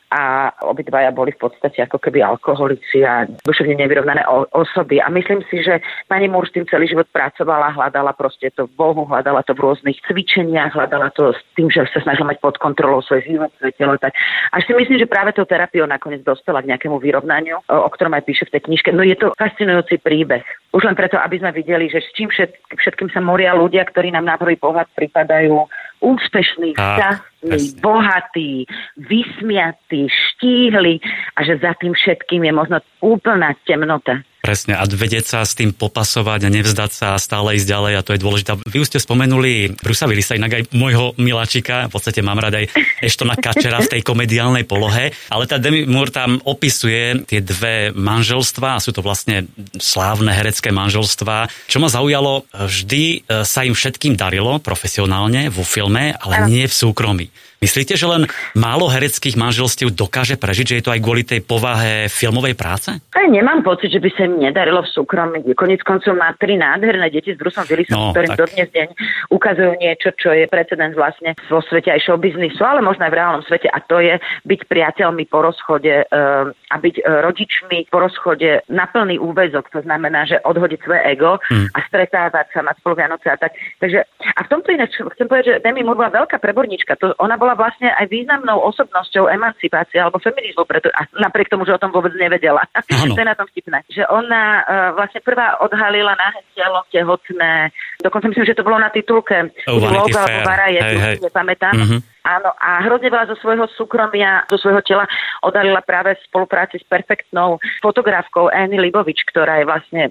a 0.09 0.49
obidvaja 0.65 1.13
boli 1.13 1.29
v 1.37 1.45
podstate 1.45 1.85
ako 1.85 2.01
keby 2.01 2.25
alkoholici 2.25 3.05
a 3.05 3.29
duševne 3.45 3.77
nevyrovnané 3.77 4.25
osoby. 4.57 4.97
A 4.97 5.07
myslím 5.13 5.45
si, 5.47 5.61
že 5.61 5.85
pani 6.09 6.25
Múr 6.25 6.49
s 6.49 6.53
tým 6.57 6.65
celý 6.65 6.89
život 6.89 7.05
pracovala, 7.13 7.77
hľadala 7.77 8.17
proste 8.17 8.49
to 8.49 8.65
v 8.65 8.73
Bohu, 8.73 9.05
hľadala 9.05 9.45
to 9.45 9.53
v 9.53 9.61
rôznych 9.69 10.01
cvičeniach, 10.09 10.73
hľadala 10.73 11.13
to 11.13 11.29
s 11.29 11.41
tým, 11.53 11.69
že 11.69 11.85
sa 11.93 12.01
snažila 12.01 12.33
mať 12.33 12.41
pod 12.41 12.57
kontrolou 12.57 13.05
svoj 13.05 13.21
život, 13.21 13.53
svoje 13.61 13.73
telo. 13.77 13.93
Tak. 14.01 14.17
Až 14.49 14.65
si 14.65 14.73
myslím, 14.73 14.97
že 14.97 15.05
práve 15.05 15.29
tou 15.37 15.45
terapiou 15.45 15.85
nakoniec 15.85 16.25
dostala 16.25 16.65
k 16.65 16.73
nejakému 16.73 16.97
vyrovnaniu, 16.97 17.61
o 17.69 17.89
ktorom 17.93 18.17
aj 18.17 18.25
píše 18.25 18.49
v 18.49 18.57
tej 18.57 18.61
knižke. 18.65 18.89
No 18.89 19.05
je 19.05 19.13
to 19.13 19.29
fascinujúci 19.37 20.01
príbeh. 20.01 20.41
Už 20.73 20.85
len 20.85 20.93
preto, 20.93 21.17
aby 21.17 21.41
sme 21.41 21.53
videli, 21.53 21.89
že 21.89 22.01
s 22.01 22.09
čím 22.13 22.29
všetkým 22.29 23.09
sa 23.09 23.21
moria 23.21 23.57
ľudia, 23.57 23.85
ktorí 23.85 24.13
nám 24.13 24.25
na 24.25 24.37
prvý 24.37 24.57
pohľad 24.57 24.89
pripadajú 24.93 25.65
úspešný, 25.99 26.75
šťastný, 26.75 27.79
bohatý, 27.83 28.65
vysmiatý, 28.97 30.07
štíhly 30.07 31.03
a 31.35 31.39
že 31.43 31.59
za 31.59 31.75
tým 31.79 31.93
všetkým 31.93 32.43
je 32.47 32.53
možno 32.55 32.77
úplná 33.03 33.55
temnota. 33.67 34.23
Presne, 34.39 34.79
a 34.79 34.87
vedieť 34.87 35.25
sa 35.27 35.39
s 35.43 35.51
tým 35.51 35.75
popasovať 35.75 36.47
a 36.47 36.49
nevzdať 36.49 36.91
sa 36.95 37.07
a 37.15 37.19
stále 37.19 37.59
ísť 37.59 37.67
ďalej 37.67 37.93
a 37.99 38.05
to 38.07 38.15
je 38.15 38.23
dôležité. 38.23 38.51
Vy 38.71 38.77
už 38.79 38.87
ste 38.87 39.03
spomenuli 39.03 39.75
Brusa 39.83 40.07
Willisa, 40.07 40.39
inak 40.39 40.55
aj 40.55 40.63
môjho 40.71 41.11
miláčika, 41.19 41.91
v 41.91 41.93
podstate 41.99 42.23
mám 42.23 42.39
rada 42.39 42.63
aj 42.63 42.71
Eštona 43.03 43.35
Kačera 43.35 43.83
v 43.83 43.99
tej 43.99 44.01
komediálnej 44.07 44.63
polohe, 44.63 45.11
ale 45.27 45.43
tá 45.43 45.59
Demi 45.59 45.83
Moore 45.83 46.15
tam 46.15 46.39
opisuje 46.47 47.27
tie 47.27 47.43
dve 47.43 47.91
manželstva 47.91 48.79
a 48.79 48.83
sú 48.83 48.95
to 48.95 49.03
vlastne 49.03 49.51
slávne 49.75 50.31
herecké 50.31 50.71
manželstva. 50.71 51.51
Čo 51.67 51.83
ma 51.83 51.91
zaujalo, 51.91 52.47
vždy 52.55 53.03
e, 53.03 53.43
sa 53.43 53.67
im 53.67 53.75
všetkým 53.75 54.15
darilo 54.15 54.55
profesionálne 54.63 55.51
vo 55.51 55.67
filme, 55.67 56.15
ale 56.15 56.47
nie 56.47 56.63
v 56.63 56.73
súkromí. 56.73 57.27
Myslíte, 57.59 57.99
že 57.99 58.07
len 58.07 58.23
málo 58.55 58.87
hereckých 58.87 59.35
manželstiev 59.35 59.91
dokáže 59.91 60.39
prežiť, 60.39 60.65
že 60.65 60.77
je 60.79 60.83
to 60.87 60.93
aj 60.95 61.01
kvôli 61.03 61.27
tej 61.27 61.43
povahe 61.43 62.07
filmovej 62.07 62.55
práce? 62.55 62.87
Aj 62.95 63.27
nemám 63.27 63.59
pocit, 63.67 63.91
že 63.91 63.99
by 63.99 64.09
sa 64.15 64.31
im 64.31 64.39
nedarilo 64.39 64.79
v 64.79 64.89
súkromí. 64.95 65.43
Koniec 65.59 65.83
koncov 65.83 66.15
má 66.15 66.31
tri 66.39 66.55
nádherné 66.55 67.11
deti 67.11 67.35
s 67.35 67.39
Brusom 67.39 67.67
Willisom, 67.67 67.99
no, 67.99 68.11
ktorým 68.15 68.31
tak... 68.31 68.39
dodnes 68.39 68.69
deň 68.71 68.87
ukazujú 69.27 69.71
niečo, 69.75 70.15
čo 70.15 70.31
je 70.31 70.47
precedens 70.47 70.95
vlastne 70.95 71.35
vo 71.51 71.59
svete 71.59 71.91
aj 71.91 71.99
showbiznisu, 72.07 72.63
ale 72.63 72.79
možno 72.79 73.03
aj 73.07 73.11
v 73.11 73.19
reálnom 73.19 73.43
svete 73.43 73.67
a 73.67 73.79
to 73.83 73.99
je 73.99 74.15
byť 74.47 74.59
priateľmi 74.71 75.27
po 75.27 75.43
rozchode 75.43 76.07
uh, 76.07 76.47
a 76.47 76.75
byť 76.79 76.95
uh, 77.03 77.27
rodičmi 77.27 77.91
po 77.91 77.99
rozchode 77.99 78.63
na 78.71 78.87
plný 78.87 79.19
úvezok. 79.19 79.67
To 79.75 79.83
znamená, 79.83 80.23
že 80.23 80.39
odhodiť 80.47 80.79
svoje 80.79 81.01
ego 81.11 81.43
hmm. 81.43 81.75
a 81.75 81.79
stretávať 81.91 82.45
sa, 82.55 82.63
mať 82.63 82.79
spolu 82.79 83.03
Vianoce 83.03 83.27
a 83.27 83.35
tak. 83.35 83.51
Takže 83.83 83.99
a 84.35 84.39
v 84.45 84.51
tomto 84.51 84.71
ináč 84.71 84.95
chcem 84.95 85.27
povedať, 85.27 85.45
že 85.45 85.63
Demi 85.65 85.83
Moore 85.83 86.07
bola 86.07 86.23
veľká 86.23 86.39
preborníčka. 86.39 86.95
To, 87.03 87.11
ona 87.19 87.35
bola 87.35 87.48
bola 87.49 87.65
vlastne 87.65 87.89
aj 87.89 88.05
významnou 88.13 88.61
osobnosťou 88.61 89.25
emancipácie 89.25 89.97
alebo 89.97 90.21
feminizmu, 90.21 90.69
preto, 90.69 90.93
a 90.93 91.09
napriek 91.17 91.49
tomu, 91.49 91.65
že 91.65 91.73
o 91.73 91.81
tom 91.81 91.89
vôbec 91.89 92.13
nevedela. 92.13 92.61
to 93.09 93.17
je 93.17 93.25
na 93.25 93.33
tom 93.33 93.49
vtipné. 93.49 93.81
Že 93.89 94.05
ona 94.13 94.61
uh, 94.61 94.65
vlastne 94.93 95.25
prvá 95.25 95.57
odhalila 95.57 96.13
na 96.13 96.29
telo 96.53 96.85
tehotné, 96.93 97.73
dokonca 98.05 98.29
myslím, 98.29 98.45
že 98.45 98.53
to 98.53 98.61
bolo 98.61 98.77
na 98.77 98.93
titulke 98.93 99.49
oh, 99.65 99.81
alebo 99.81 100.13
Varaje, 100.45 100.77
hey, 100.77 100.97
hey. 101.01 101.15
nepamätám. 101.17 101.73
Mm-hmm. 101.73 101.99
Áno, 102.29 102.53
a 102.53 102.85
hrozne 102.85 103.09
veľa 103.09 103.33
zo 103.33 103.37
svojho 103.41 103.65
súkromia, 103.73 104.45
zo 104.45 104.61
svojho 104.61 104.85
tela 104.85 105.09
odhalila 105.41 105.81
práve 105.81 106.13
v 106.13 106.25
spolupráci 106.29 106.77
s 106.77 106.85
perfektnou 106.85 107.57
fotografkou 107.81 108.53
Annie 108.53 108.77
Libovič, 108.77 109.25
ktorá 109.25 109.57
je 109.57 109.65
vlastne 109.65 110.03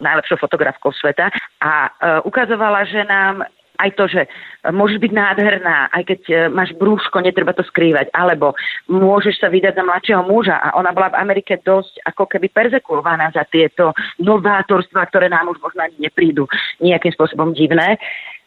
najlepšou 0.00 0.40
fotografkou 0.40 0.92
sveta 0.96 1.28
a 1.60 1.72
uh, 1.88 2.20
ukazovala, 2.24 2.84
že 2.88 3.04
nám 3.04 3.44
aj 3.78 3.90
to, 3.94 4.04
že 4.08 4.22
môžeš 4.66 4.98
byť 4.98 5.12
nádherná, 5.12 5.92
aj 5.92 6.02
keď 6.08 6.20
e, 6.28 6.34
máš 6.50 6.74
brúško, 6.76 7.22
netreba 7.22 7.54
to 7.54 7.62
skrývať, 7.64 8.10
alebo 8.12 8.56
môžeš 8.90 9.40
sa 9.40 9.48
vydať 9.52 9.76
za 9.76 9.84
mladšieho 9.84 10.22
muža 10.26 10.56
a 10.58 10.74
ona 10.74 10.90
bola 10.90 11.12
v 11.14 11.20
Amerike 11.22 11.60
dosť 11.62 12.02
ako 12.08 12.26
keby 12.26 12.50
perzekovaná 12.50 13.30
za 13.30 13.46
tieto 13.46 13.94
novátorstva, 14.18 15.06
ktoré 15.08 15.30
nám 15.30 15.52
už 15.52 15.58
možno 15.62 15.86
ani 15.86 15.96
neprídu 16.08 16.48
nejakým 16.82 17.12
spôsobom 17.14 17.52
divné. 17.52 18.00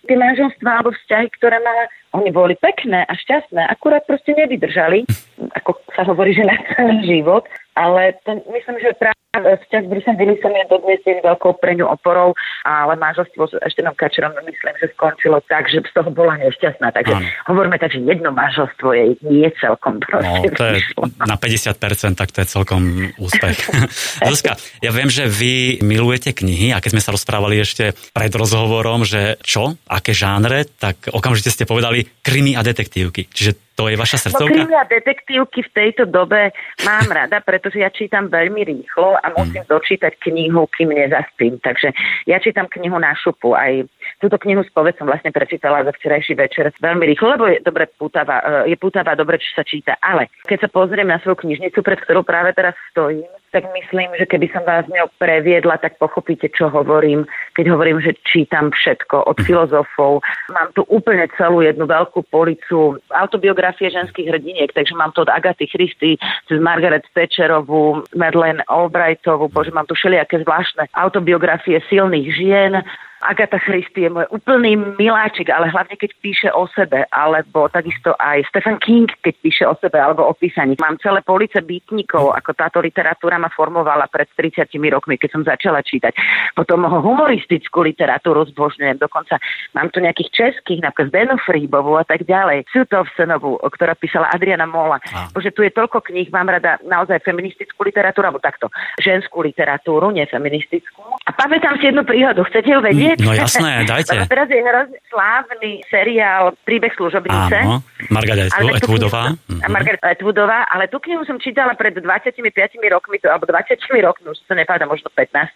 Tie 0.10 0.18
manželstvá 0.18 0.82
alebo 0.82 0.89
vzťahy, 0.89 1.28
ktoré 1.38 1.62
mala, 1.62 1.86
oni 2.18 2.34
boli 2.34 2.58
pekné 2.58 3.06
a 3.06 3.13
šťastné, 3.13 3.62
akurát 3.70 4.01
proste 4.10 4.34
nevydržali, 4.34 5.06
ako 5.54 5.78
sa 5.94 6.01
hovorí, 6.10 6.34
že 6.34 6.50
na 6.50 6.58
celý 6.74 7.06
život, 7.06 7.46
ale 7.78 8.18
to, 8.25 8.42
myslím, 8.50 8.82
že 8.82 8.98
práve 8.98 9.20
Vzťah 9.30 9.86
s 9.86 9.89
Bruceom 9.94 10.18
Willisom 10.18 10.54
je 10.58 10.66
dodnes 10.74 11.01
veľkou 11.06 11.62
pre 11.62 11.78
ňu 11.78 11.86
oporou, 11.86 12.34
ale 12.66 12.98
manželstvo 12.98 13.46
s 13.46 13.54
Eštenom 13.62 13.94
Kačerom 13.94 14.34
myslím, 14.34 14.74
že 14.82 14.89
skončilo 14.98 15.38
tak, 15.46 15.70
že 15.70 15.86
z 15.86 15.92
toho 15.94 16.10
bola 16.10 16.34
nešťastná. 16.42 16.89
Takže 16.89 17.13
ano. 17.13 17.30
hovoríme 17.46 17.78
tak, 17.78 17.94
že 17.94 18.01
jedno 18.01 18.34
manželstvo 18.34 18.89
je 18.89 19.22
nie 19.22 19.46
celkom 19.62 20.01
proste. 20.01 20.50
No, 20.50 20.58
to 20.58 20.63
je 20.66 20.82
na 21.30 21.38
50%, 21.38 22.18
tak 22.18 22.34
to 22.34 22.42
je 22.42 22.48
celkom 22.50 22.82
úspech. 23.22 23.70
Zuzka, 24.34 24.58
ja 24.82 24.89
viem, 24.89 25.13
že 25.13 25.30
vy 25.30 25.78
milujete 25.86 26.34
knihy 26.34 26.74
a 26.74 26.82
keď 26.82 26.98
sme 26.98 27.06
sa 27.06 27.13
rozprávali 27.13 27.62
ešte 27.62 27.94
pred 28.18 28.34
rozhovorom, 28.34 29.06
že 29.06 29.38
čo, 29.46 29.78
aké 30.00 30.15
žánre, 30.15 30.63
tak 30.79 31.12
okamžite 31.12 31.51
ste 31.51 31.68
povedali 31.68 32.08
krimi 32.24 32.56
a 32.56 32.63
detektívky. 32.63 33.27
Čiže 33.27 33.69
to 33.79 33.88
je 33.88 33.95
vaša 33.95 34.27
srdcovka? 34.27 34.67
No, 34.67 34.83
detektívky 34.91 35.63
v 35.63 35.71
tejto 35.71 36.03
dobe 36.03 36.51
mám 36.83 37.07
rada, 37.24 37.39
pretože 37.39 37.79
ja 37.79 37.88
čítam 37.88 38.27
veľmi 38.27 38.67
rýchlo 38.67 39.15
a 39.15 39.31
musím 39.31 39.63
mm. 39.63 39.71
dočítať 39.71 40.19
knihu, 40.27 40.67
kým 40.75 40.91
nezaspím. 40.91 41.63
Takže 41.63 41.95
ja 42.27 42.43
čítam 42.43 42.67
knihu 42.67 43.00
na 43.00 43.15
šupu. 43.15 43.55
Aj 43.55 43.71
túto 44.19 44.36
knihu 44.43 44.67
s 44.67 44.71
som 44.75 45.07
vlastne 45.07 45.31
prečítala 45.31 45.88
za 45.88 45.95
včerajší 45.95 46.36
večer 46.36 46.75
veľmi 46.83 47.07
rýchlo, 47.15 47.39
lebo 47.39 47.48
je 47.48 47.63
dobre 47.63 47.88
pútava, 47.88 48.67
e, 48.67 48.75
je 48.75 48.75
pútava 48.75 49.15
dobre, 49.15 49.39
čo 49.39 49.55
sa 49.55 49.63
číta. 49.63 49.95
Ale 50.03 50.27
keď 50.43 50.67
sa 50.67 50.69
pozriem 50.69 51.07
na 51.07 51.24
svoju 51.24 51.39
knižnicu, 51.48 51.79
pred 51.79 52.03
ktorou 52.03 52.27
práve 52.27 52.51
teraz 52.51 52.75
stojím, 52.91 53.29
tak 53.50 53.65
myslím, 53.74 54.13
že 54.17 54.29
keby 54.29 54.48
som 54.53 54.62
vás 54.62 54.86
ňou 54.89 55.09
previedla, 55.17 55.81
tak 55.81 55.98
pochopíte, 55.98 56.50
čo 56.53 56.69
hovorím, 56.69 57.25
keď 57.57 57.65
hovorím, 57.74 57.98
že 58.01 58.13
čítam 58.27 58.69
všetko 58.69 59.25
od 59.25 59.38
mhm. 59.41 59.45
filozofov. 59.45 60.21
Mám 60.53 60.69
tu 60.77 60.86
úplne 60.89 61.25
celú 61.38 61.65
jednu 61.65 61.88
veľkú 61.89 62.27
policu 62.29 63.00
autobiografie 63.09 63.69
ženských 63.78 64.30
hrdiniek, 64.34 64.74
takže 64.74 64.96
mám 64.96 65.12
to 65.12 65.22
od 65.22 65.30
Agaty 65.30 65.68
Christy 65.68 66.18
cez 66.48 66.58
Margaret 66.58 67.06
Thatcherovú, 67.14 68.04
Madeleine 68.16 68.64
Albrightovú, 68.66 69.52
bože, 69.52 69.70
mám 69.72 69.86
tu 69.86 69.94
všelijaké 69.94 70.42
zvláštne 70.42 70.90
autobiografie 70.96 71.84
silných 71.90 72.28
žien, 72.34 72.74
Agatha 73.20 73.60
Christie 73.60 74.08
je 74.08 74.16
môj 74.16 74.28
úplný 74.32 74.80
miláčik, 74.96 75.52
ale 75.52 75.68
hlavne 75.68 76.00
keď 76.00 76.12
píše 76.24 76.50
o 76.56 76.72
sebe, 76.72 77.04
alebo 77.12 77.68
takisto 77.68 78.16
aj 78.16 78.48
Stephen 78.48 78.80
King, 78.80 79.12
keď 79.20 79.36
píše 79.44 79.64
o 79.68 79.76
sebe 79.76 80.00
alebo 80.00 80.24
o 80.24 80.32
písaní. 80.32 80.80
Mám 80.80 81.04
celé 81.04 81.20
police 81.20 81.60
bytníkov, 81.60 82.32
ako 82.32 82.56
táto 82.56 82.80
literatúra 82.80 83.36
ma 83.36 83.52
formovala 83.52 84.08
pred 84.08 84.32
30 84.32 84.72
rokmi, 84.88 85.20
keď 85.20 85.30
som 85.36 85.44
začala 85.44 85.84
čítať. 85.84 86.16
Potom 86.56 86.88
humoristickú 86.88 87.84
literatúru 87.84 88.48
zbožňujem, 88.56 88.96
dokonca 88.96 89.36
mám 89.76 89.92
tu 89.92 90.00
nejakých 90.00 90.32
českých, 90.32 90.80
napríklad 90.80 91.12
Benu 91.12 91.36
Fríbovú 91.44 92.00
a 92.00 92.08
tak 92.08 92.24
ďalej, 92.24 92.72
Sutovsenovú, 92.72 93.60
ktorá 93.68 94.00
písala 94.00 94.32
Adriana 94.32 94.64
Mola. 94.64 95.04
A. 95.12 95.28
Bože, 95.36 95.52
tu 95.52 95.68
je 95.68 95.76
toľko 95.76 96.08
kníh, 96.08 96.32
mám 96.32 96.48
rada 96.48 96.80
naozaj 96.88 97.20
feministickú 97.28 97.84
literatúru, 97.84 98.32
alebo 98.32 98.40
takto, 98.40 98.72
ženskú 99.04 99.44
literatúru, 99.44 100.08
nie 100.16 100.24
feministickú. 100.24 101.04
A 101.28 101.36
pamätám 101.36 101.76
si 101.84 101.92
jednu 101.92 102.08
príhodu, 102.08 102.48
chcete 102.48 102.72
ju 102.72 102.80
vedieť? 102.80 103.09
No 103.25 103.34
jasné, 103.34 103.86
dajte. 103.86 104.25
teraz 104.30 104.48
je 104.50 104.62
hrozne 104.62 104.98
slávny 105.10 105.82
seriál 105.89 106.54
Príbeh 106.66 106.94
služobnice. 106.96 107.56
Áno, 107.56 107.82
Margaret 108.10 108.51
Atwoodová. 108.54 109.34
Mhm. 109.50 109.70
Margaret 109.70 110.04
Atwoodová, 110.04 110.66
ale 110.70 110.88
tú 110.88 111.01
knihu 111.01 111.25
som 111.25 111.42
čítala 111.42 111.74
pred 111.74 111.96
25 111.98 112.42
rokmi, 112.89 113.18
to, 113.22 113.28
alebo 113.30 113.50
20 113.50 113.80
rokmi, 114.01 114.25
už 114.30 114.38
sa 114.46 114.56
nepamätám, 114.56 114.89
možno 114.89 115.10
15. 115.13 115.56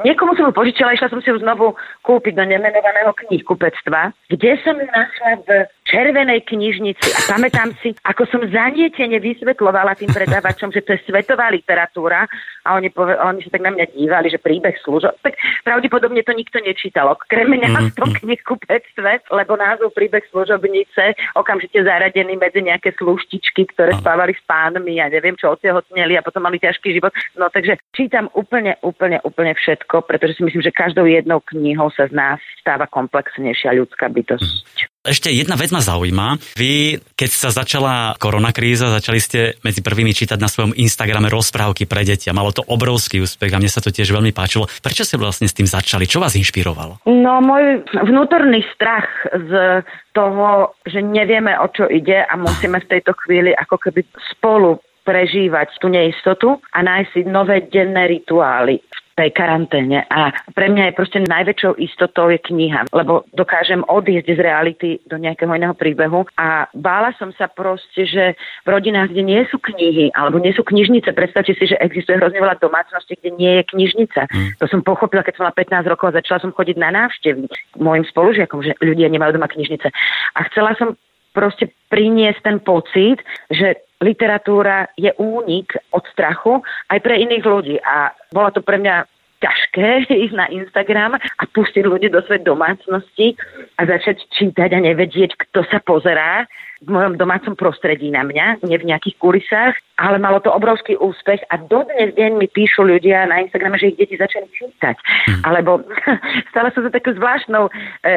Niekomu 0.00 0.32
som 0.40 0.48
ju 0.48 0.52
požičala, 0.56 0.96
išla 0.96 1.12
som 1.12 1.20
si 1.20 1.28
ju 1.28 1.36
znovu 1.36 1.76
kúpiť 2.00 2.32
do 2.32 2.44
nemenovaného 2.48 3.12
knihkupectva, 3.12 4.16
kde 4.32 4.56
som 4.64 4.80
ju 4.80 4.88
našla 4.88 5.30
v 5.44 5.48
červenej 5.82 6.46
knižnici 6.46 7.08
a 7.12 7.20
pamätám 7.26 7.74
si, 7.82 7.92
ako 8.06 8.22
som 8.30 8.42
zanietene 8.46 9.18
vysvetlovala 9.18 9.98
tým 9.98 10.14
predávačom, 10.14 10.70
že 10.70 10.80
to 10.86 10.94
je 10.94 11.04
svetová 11.06 11.50
literatúra 11.50 12.30
a 12.62 12.78
oni, 12.78 12.94
pove- 12.94 13.18
oni 13.18 13.42
sa 13.42 13.50
tak 13.50 13.66
na 13.66 13.74
mňa 13.74 13.86
dívali, 13.90 14.30
že 14.30 14.38
príbeh 14.38 14.78
slúžo. 14.86 15.10
Tak 15.20 15.34
pravdepodobne 15.66 16.22
to 16.22 16.30
nikto 16.32 16.62
nečítal. 16.62 17.10
Okrem 17.10 17.50
mňa 17.50 17.68
mm, 17.68 17.76
v 17.90 17.96
tom 17.98 18.10
knihkupectve, 18.14 19.12
lebo 19.34 19.52
názov 19.58 19.90
príbeh 19.90 20.22
služobnice 20.30 21.18
okamžite 21.34 21.82
zaradený 21.82 22.38
medzi 22.38 22.62
nejaké 22.62 22.94
sluštičky, 22.94 23.74
ktoré 23.74 23.98
spávali 23.98 24.38
s 24.38 24.42
pánmi 24.46 25.02
a 25.02 25.10
neviem 25.10 25.34
čo, 25.34 25.50
otehotneli 25.58 26.14
a 26.14 26.22
potom 26.22 26.46
mali 26.46 26.62
ťažký 26.62 26.94
život. 26.94 27.10
No 27.34 27.50
takže 27.50 27.82
čítam 27.90 28.30
úplne, 28.38 28.78
úplne, 28.86 29.18
úplne 29.26 29.58
všetko, 29.58 30.06
pretože 30.06 30.38
si 30.38 30.46
myslím, 30.46 30.62
že 30.62 30.70
každou 30.70 31.10
jednou 31.10 31.42
knihou 31.42 31.90
sa 31.90 32.06
z 32.06 32.14
nás 32.14 32.38
stáva 32.62 32.86
komplexnejšia 32.86 33.74
ľudská 33.74 34.06
bytosť. 34.06 34.92
Ešte 35.02 35.34
jedna 35.34 35.58
vec 35.58 35.71
ma 35.72 35.80
zaujíma. 35.80 36.38
Vy, 36.54 37.00
keď 37.16 37.30
sa 37.32 37.48
začala 37.48 38.14
koronakríza, 38.20 38.92
začali 38.92 39.18
ste 39.18 39.40
medzi 39.64 39.80
prvými 39.80 40.12
čítať 40.12 40.36
na 40.36 40.52
svojom 40.52 40.76
Instagrame 40.76 41.32
rozprávky 41.32 41.88
pre 41.88 42.04
deti 42.04 42.28
a 42.28 42.36
malo 42.36 42.52
to 42.52 42.60
obrovský 42.62 43.24
úspech 43.24 43.50
a 43.50 43.58
mne 43.58 43.72
sa 43.72 43.80
to 43.80 43.88
tiež 43.88 44.12
veľmi 44.12 44.36
páčilo. 44.36 44.68
Prečo 44.84 45.08
ste 45.08 45.16
vlastne 45.16 45.48
s 45.48 45.56
tým 45.56 45.66
začali? 45.66 46.04
Čo 46.04 46.20
vás 46.20 46.36
inšpirovalo? 46.36 47.02
No, 47.08 47.40
môj 47.40 47.82
vnútorný 48.04 48.60
strach 48.76 49.08
z 49.32 49.82
toho, 50.12 50.76
že 50.84 51.00
nevieme, 51.00 51.56
o 51.56 51.66
čo 51.72 51.88
ide 51.88 52.28
a 52.28 52.36
musíme 52.36 52.78
v 52.84 52.90
tejto 52.92 53.16
chvíli 53.24 53.56
ako 53.56 53.80
keby 53.80 54.04
spolu 54.36 54.76
prežívať 55.02 55.82
tú 55.82 55.90
neistotu 55.90 56.62
a 56.70 56.78
nájsť 56.82 57.10
si 57.10 57.20
nové 57.26 57.66
denné 57.66 58.06
rituály 58.06 58.78
v 58.78 59.01
tej 59.14 59.30
karanténe. 59.36 60.04
A 60.08 60.32
pre 60.56 60.72
mňa 60.72 60.92
je 60.92 60.98
proste 60.98 61.18
najväčšou 61.20 61.76
istotou 61.78 62.32
je 62.32 62.40
kniha, 62.40 62.88
lebo 62.92 63.28
dokážem 63.36 63.84
odísť 63.86 64.32
z 64.32 64.40
reality 64.40 64.88
do 65.08 65.20
nejakého 65.20 65.52
iného 65.52 65.76
príbehu. 65.76 66.24
A 66.40 66.68
bála 66.72 67.12
som 67.20 67.30
sa 67.36 67.48
proste, 67.48 68.08
že 68.08 68.34
v 68.64 68.68
rodinách, 68.68 69.12
kde 69.12 69.22
nie 69.22 69.42
sú 69.52 69.60
knihy, 69.60 70.12
alebo 70.16 70.40
nie 70.40 70.56
sú 70.56 70.64
knižnice, 70.64 71.12
predstavte 71.12 71.52
si, 71.52 71.64
že 71.68 71.80
existuje 71.80 72.16
hrozne 72.16 72.40
veľa 72.40 72.60
domácností, 72.60 73.20
kde 73.20 73.30
nie 73.36 73.52
je 73.60 73.64
knižnica. 73.68 74.20
Mm. 74.28 74.50
To 74.60 74.66
som 74.68 74.80
pochopila, 74.80 75.24
keď 75.24 75.34
som 75.36 75.44
mala 75.48 75.56
15 75.56 75.92
rokov 75.92 76.06
a 76.12 76.18
začala 76.20 76.40
som 76.40 76.54
chodiť 76.54 76.76
na 76.80 76.90
návštevy 76.92 77.48
môjim 77.78 78.04
spolužiakom, 78.08 78.64
že 78.64 78.76
ľudia 78.80 79.12
nemajú 79.12 79.36
doma 79.36 79.48
knižnice. 79.48 79.88
A 80.36 80.40
chcela 80.48 80.72
som 80.80 80.96
proste 81.32 81.72
priniesť 81.88 82.40
ten 82.44 82.58
pocit, 82.60 83.20
že 83.48 83.80
literatúra 84.04 84.88
je 84.96 85.12
únik 85.16 85.72
od 85.92 86.04
strachu 86.12 86.60
aj 86.92 86.98
pre 87.00 87.20
iných 87.22 87.44
ľudí. 87.44 87.76
A 87.82 88.12
bola 88.32 88.52
to 88.52 88.60
pre 88.60 88.78
mňa 88.78 89.08
ťažké 89.42 90.06
ísť 90.28 90.36
na 90.38 90.46
Instagram 90.52 91.18
a 91.18 91.42
pustiť 91.50 91.82
ľudí 91.82 92.08
do 92.08 92.22
svojej 92.22 92.46
domácnosti 92.46 93.34
a 93.76 93.88
začať 93.88 94.22
čítať 94.30 94.70
a 94.72 94.80
nevedieť, 94.80 95.34
kto 95.34 95.66
sa 95.66 95.82
pozerá 95.82 96.46
v 96.82 96.88
mojom 96.90 97.14
domácom 97.14 97.54
prostredí 97.54 98.10
na 98.10 98.26
mňa, 98.26 98.66
nie 98.66 98.78
v 98.78 98.88
nejakých 98.90 99.16
kulisách, 99.22 99.74
ale 100.02 100.18
malo 100.18 100.42
to 100.42 100.50
obrovský 100.50 100.98
úspech 100.98 101.46
a 101.54 101.62
dodnes 101.62 102.10
deň 102.18 102.42
mi 102.42 102.50
píšu 102.50 102.82
ľudia 102.82 103.30
na 103.30 103.46
Instagrame, 103.46 103.78
že 103.78 103.94
ich 103.94 103.98
deti 104.02 104.18
začali 104.18 104.50
čítať. 104.50 104.96
Mm. 104.98 105.42
Alebo 105.46 105.86
stala 106.50 106.74
sa 106.74 106.82
to 106.82 106.90
takou 106.90 107.14
zvláštnou 107.14 107.70
e, 107.70 107.72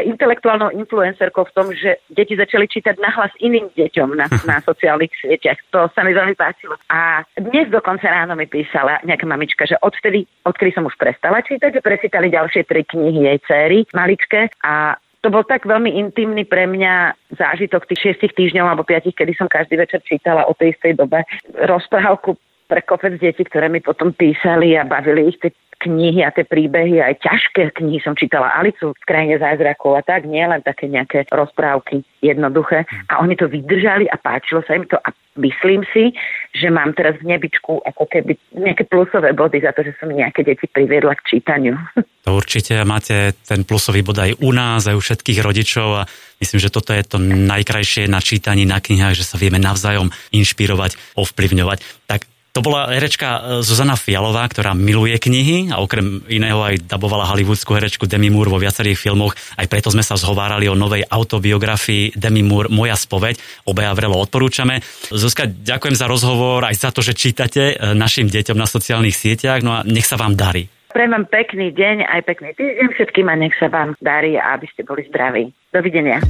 intelektuálnou 0.09 0.73
influencerkou 0.73 1.45
v 1.45 1.53
tom, 1.53 1.67
že 1.77 2.01
deti 2.09 2.33
začali 2.33 2.65
čítať 2.65 2.97
nahlas 2.97 3.29
iným 3.37 3.69
deťom 3.77 4.17
na, 4.17 4.25
na 4.49 4.57
sociálnych 4.65 5.13
sieťach. 5.21 5.61
To 5.69 5.85
sa 5.93 6.01
mi 6.01 6.17
veľmi 6.17 6.33
páčilo. 6.33 6.73
A 6.89 7.21
dnes 7.37 7.69
dokonca 7.69 8.09
ráno 8.09 8.33
mi 8.33 8.49
písala 8.49 8.97
nejaká 9.05 9.29
mamička, 9.29 9.69
že 9.69 9.77
odtedy, 9.85 10.25
odkedy 10.41 10.73
som 10.73 10.89
už 10.89 10.97
prestala 10.97 11.45
čítať, 11.45 11.77
že 11.77 11.85
presítali 11.85 12.33
ďalšie 12.33 12.65
tri 12.65 12.81
knihy 12.81 13.29
jej 13.29 13.39
céry, 13.45 13.77
maličké 13.93 14.49
a 14.65 14.97
to 15.25 15.33
bol 15.33 15.41
tak 15.41 15.65
veľmi 15.65 15.89
intimný 15.89 16.45
pre 16.45 16.69
mňa 16.69 17.17
zážitok 17.33 17.89
tých 17.89 18.13
šiestich 18.13 18.37
týždňov 18.37 18.69
alebo 18.69 18.85
piatich, 18.85 19.17
kedy 19.17 19.33
som 19.33 19.49
každý 19.49 19.81
večer 19.81 20.05
čítala 20.05 20.45
o 20.45 20.53
tej 20.53 20.77
istej 20.77 21.01
dobe 21.01 21.25
rozprávku 21.65 22.37
pre 22.69 22.85
kopec 22.85 23.17
detí, 23.17 23.41
ktoré 23.41 23.65
mi 23.65 23.81
potom 23.81 24.13
písali 24.13 24.77
a 24.77 24.85
bavili 24.85 25.33
ich 25.33 25.41
tie 25.41 25.49
knihy 25.83 26.23
a 26.23 26.31
tie 26.31 26.47
príbehy, 26.47 27.03
aj 27.03 27.21
ťažké 27.21 27.75
knihy 27.75 27.99
som 28.01 28.15
čítala 28.15 28.53
Alicu 28.55 28.95
v 28.95 29.07
krajine 29.07 29.35
zázrakov 29.37 29.99
a 29.99 30.01
tak, 30.01 30.25
nie 30.25 30.43
len 30.43 30.63
také 30.63 30.87
nejaké 30.87 31.27
rozprávky 31.29 32.01
jednoduché. 32.23 32.87
A 33.11 33.21
oni 33.21 33.35
to 33.35 33.51
vydržali 33.51 34.09
a 34.09 34.15
páčilo 34.15 34.63
sa 34.63 34.79
im 34.79 34.87
to 34.87 34.97
a 34.97 35.11
myslím 35.37 35.83
si, 35.91 36.15
že 36.55 36.71
mám 36.71 36.95
teraz 36.95 37.19
v 37.19 37.35
nebičku 37.35 37.83
ako 37.83 38.07
keby 38.07 38.39
nejaké 38.55 38.87
plusové 38.87 39.35
body 39.35 39.59
za 39.59 39.75
to, 39.75 39.83
že 39.83 39.95
som 39.99 40.09
nejaké 40.09 40.47
deti 40.47 40.65
priviedla 40.67 41.15
k 41.19 41.37
čítaniu. 41.37 41.75
To 42.25 42.41
určite 42.41 42.73
máte 42.89 43.37
ten 43.45 43.61
plusový 43.69 44.01
bod 44.01 44.17
aj 44.17 44.41
u 44.41 44.49
nás, 44.49 44.89
aj 44.89 44.97
u 44.97 45.01
všetkých 45.05 45.45
rodičov 45.45 45.87
a 45.93 46.09
myslím, 46.41 46.57
že 46.57 46.73
toto 46.73 46.89
je 46.89 47.05
to 47.05 47.21
najkrajšie 47.21 48.09
na 48.09 48.17
čítaní 48.17 48.65
na 48.65 48.81
knihách, 48.81 49.13
že 49.13 49.21
sa 49.21 49.37
vieme 49.37 49.61
navzájom 49.61 50.09
inšpirovať, 50.33 50.97
ovplyvňovať. 51.21 51.85
Tak 52.09 52.25
To 52.55 52.63
bola 52.63 52.87
herečka 52.87 53.27
e, 53.27 53.39
Zuzana 53.67 53.99
Fialová, 53.99 54.47
ktorá 54.47 54.71
miluje 54.71 55.19
knihy 55.19 55.75
a 55.75 55.83
okrem 55.83 56.23
iného 56.31 56.63
aj 56.63 56.87
dabovala 56.87 57.27
hollywoodskú 57.35 57.75
herečku 57.75 58.07
Demi 58.07 58.31
Moore 58.31 58.47
vo 58.47 58.63
viacerých 58.63 58.95
filmoch. 58.95 59.35
Aj 59.59 59.67
preto 59.67 59.91
sme 59.91 59.99
sa 59.99 60.15
zhovárali 60.15 60.71
o 60.71 60.79
novej 60.79 61.03
autobiografii 61.03 62.15
Demi 62.15 62.47
Moore 62.47 62.71
Moja 62.71 62.95
spoveď. 62.95 63.67
Obaja 63.67 63.91
vrelo 63.91 64.15
odporúčame. 64.23 64.79
Zuzka, 65.11 65.51
ďakujem 65.51 65.99
za 65.99 66.07
rozhovor 66.07 66.63
aj 66.63 66.79
za 66.79 66.89
to, 66.95 67.03
že 67.03 67.11
čítate 67.11 67.75
e, 67.75 67.91
našim 67.91 68.31
deťom 68.31 68.55
na 68.55 68.71
sociálnych 68.71 69.19
sieťach. 69.19 69.59
No 69.59 69.75
a 69.75 69.83
nech 69.83 70.07
sa 70.07 70.15
vám 70.15 70.39
darí. 70.39 70.71
Prejem 70.95 71.11
vám 71.11 71.27
pekný 71.27 71.75
deň, 71.75 72.07
aj 72.07 72.21
pekný 72.23 72.55
týždeň 72.55 72.87
všetkým 72.95 73.27
a 73.27 73.35
nech 73.35 73.51
sa 73.59 73.67
vám 73.67 73.99
darí 73.99 74.39
a 74.39 74.55
aby 74.55 74.63
ste 74.71 74.87
boli 74.87 75.03
zdraví. 75.11 75.51
Dovidenia. 75.75 76.23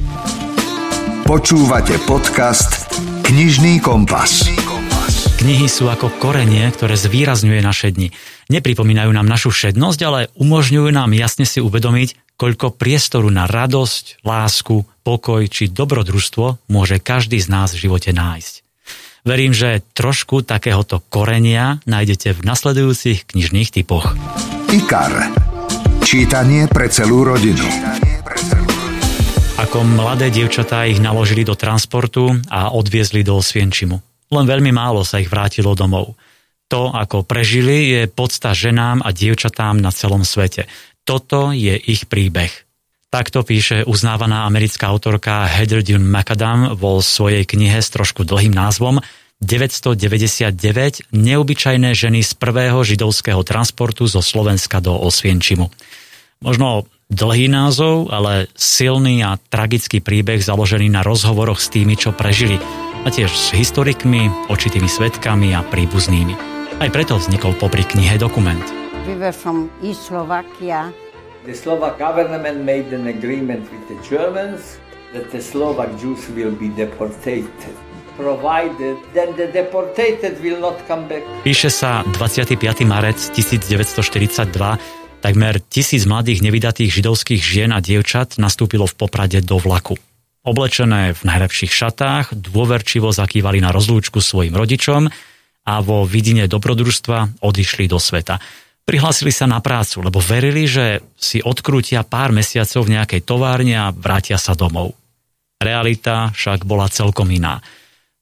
Počúvate 1.22 2.02
podcast 2.02 2.90
Knižný 3.22 3.78
kompas. 3.78 4.65
Knihy 5.36 5.68
sú 5.68 5.92
ako 5.92 6.16
korenie, 6.16 6.64
ktoré 6.72 6.96
zvýrazňuje 6.96 7.60
naše 7.60 7.92
dni. 7.92 8.08
Nepripomínajú 8.48 9.12
nám 9.12 9.28
našu 9.28 9.52
všednosť, 9.52 10.00
ale 10.08 10.20
umožňujú 10.32 10.88
nám 10.88 11.12
jasne 11.12 11.44
si 11.44 11.60
uvedomiť, 11.60 12.40
koľko 12.40 12.72
priestoru 12.72 13.28
na 13.28 13.44
radosť, 13.44 14.24
lásku, 14.24 14.88
pokoj 15.04 15.44
či 15.44 15.68
dobrodružstvo 15.68 16.72
môže 16.72 16.96
každý 17.04 17.36
z 17.36 17.52
nás 17.52 17.76
v 17.76 17.84
živote 17.84 18.16
nájsť. 18.16 18.54
Verím, 19.28 19.52
že 19.52 19.84
trošku 19.92 20.40
takéhoto 20.40 21.04
korenia 21.12 21.84
nájdete 21.84 22.32
v 22.32 22.40
nasledujúcich 22.40 23.28
knižných 23.28 23.68
typoch. 23.76 24.16
IKAR. 24.72 25.36
Čítanie 26.00 26.64
pre 26.64 26.88
celú 26.88 27.28
rodinu. 27.28 27.66
Ako 29.60 29.84
mladé 29.84 30.32
dievčatá 30.32 30.88
ich 30.88 30.96
naložili 30.96 31.44
do 31.44 31.52
transportu 31.58 32.40
a 32.48 32.72
odviezli 32.72 33.20
do 33.20 33.36
Osvienčimu. 33.36 34.15
Len 34.30 34.44
veľmi 34.46 34.74
málo 34.74 35.06
sa 35.06 35.22
ich 35.22 35.30
vrátilo 35.30 35.78
domov. 35.78 36.18
To, 36.66 36.90
ako 36.90 37.22
prežili, 37.22 37.94
je 37.94 38.02
podsta 38.10 38.50
ženám 38.50 39.06
a 39.06 39.14
dievčatám 39.14 39.78
na 39.78 39.94
celom 39.94 40.26
svete. 40.26 40.66
Toto 41.06 41.54
je 41.54 41.78
ich 41.78 42.10
príbeh. 42.10 42.50
Takto 43.06 43.46
píše 43.46 43.86
uznávaná 43.86 44.50
americká 44.50 44.90
autorka 44.90 45.46
Heather 45.46 45.86
Dune 45.86 46.10
McAdam 46.10 46.74
vo 46.74 46.98
svojej 46.98 47.46
knihe 47.46 47.78
s 47.78 47.94
trošku 47.94 48.26
dlhým 48.26 48.50
názvom 48.50 48.98
999 49.38 51.14
neobyčajné 51.14 51.94
ženy 51.94 52.26
z 52.26 52.32
prvého 52.34 52.82
židovského 52.82 53.46
transportu 53.46 54.10
zo 54.10 54.18
Slovenska 54.24 54.82
do 54.82 54.98
Osvienčimu. 54.98 55.70
Možno 56.42 56.90
dlhý 57.06 57.46
názov, 57.46 58.10
ale 58.10 58.50
silný 58.58 59.22
a 59.22 59.38
tragický 59.38 60.02
príbeh 60.02 60.42
založený 60.42 60.90
na 60.90 61.06
rozhovoroch 61.06 61.62
s 61.62 61.70
tými, 61.70 61.94
čo 61.94 62.10
prežili 62.10 62.58
a 63.06 63.08
tiež 63.08 63.30
s 63.30 63.54
historikmi, 63.54 64.26
očitými 64.50 64.90
svetkami 64.90 65.54
a 65.54 65.62
príbuznými. 65.62 66.34
Aj 66.82 66.90
preto 66.90 67.14
vznikol 67.14 67.54
popri 67.54 67.86
knihe 67.86 68.18
dokument. 68.18 68.66
We 69.06 69.14
were 69.14 69.30
from 69.30 69.70
East 69.78 70.10
Slovakia. 70.10 70.90
The 71.46 71.54
Slovak 71.54 72.02
government 72.02 72.66
made 72.66 72.90
an 72.90 73.06
agreement 73.06 73.62
with 73.70 73.86
the 73.86 73.94
Germans 74.02 74.82
that 75.14 75.30
the 75.30 75.38
Slovak 75.38 75.94
Jews 76.02 76.26
will 76.34 76.50
be 76.50 76.66
deported 76.74 77.46
provided, 78.16 78.96
then 79.12 79.36
the 79.36 79.46
deported 79.52 80.18
will 80.40 80.58
not 80.58 80.80
come 80.88 81.04
back. 81.06 81.22
Píše 81.44 81.68
sa 81.68 82.02
25. 82.16 82.58
marec 82.88 83.20
1942. 83.36 84.56
Takmer 85.20 85.54
tisíc 85.68 86.08
mladých 86.08 86.40
nevydatých 86.40 86.90
židovských 86.90 87.42
žien 87.44 87.70
a 87.76 87.80
dievčat 87.84 88.40
nastúpilo 88.40 88.88
v 88.88 88.94
Poprade 88.96 89.44
do 89.44 89.60
vlaku. 89.60 90.00
Oblečené 90.46 91.10
v 91.10 91.22
najlepších 91.26 91.74
šatách, 91.74 92.38
dôverčivo 92.38 93.10
zakývali 93.10 93.58
na 93.58 93.74
rozlúčku 93.74 94.22
svojim 94.22 94.54
rodičom 94.54 95.10
a 95.66 95.74
vo 95.82 96.06
vidine 96.06 96.46
dobrodružstva 96.46 97.42
odišli 97.42 97.90
do 97.90 97.98
sveta. 97.98 98.38
Prihlásili 98.86 99.34
sa 99.34 99.50
na 99.50 99.58
prácu, 99.58 100.06
lebo 100.06 100.22
verili, 100.22 100.70
že 100.70 101.02
si 101.18 101.42
odkrútia 101.42 102.06
pár 102.06 102.30
mesiacov 102.30 102.86
v 102.86 102.94
nejakej 102.94 103.26
továrne 103.26 103.74
a 103.74 103.90
vrátia 103.90 104.38
sa 104.38 104.54
domov. 104.54 104.94
Realita 105.58 106.30
však 106.30 106.62
bola 106.62 106.86
celkom 106.86 107.26
iná. 107.34 107.58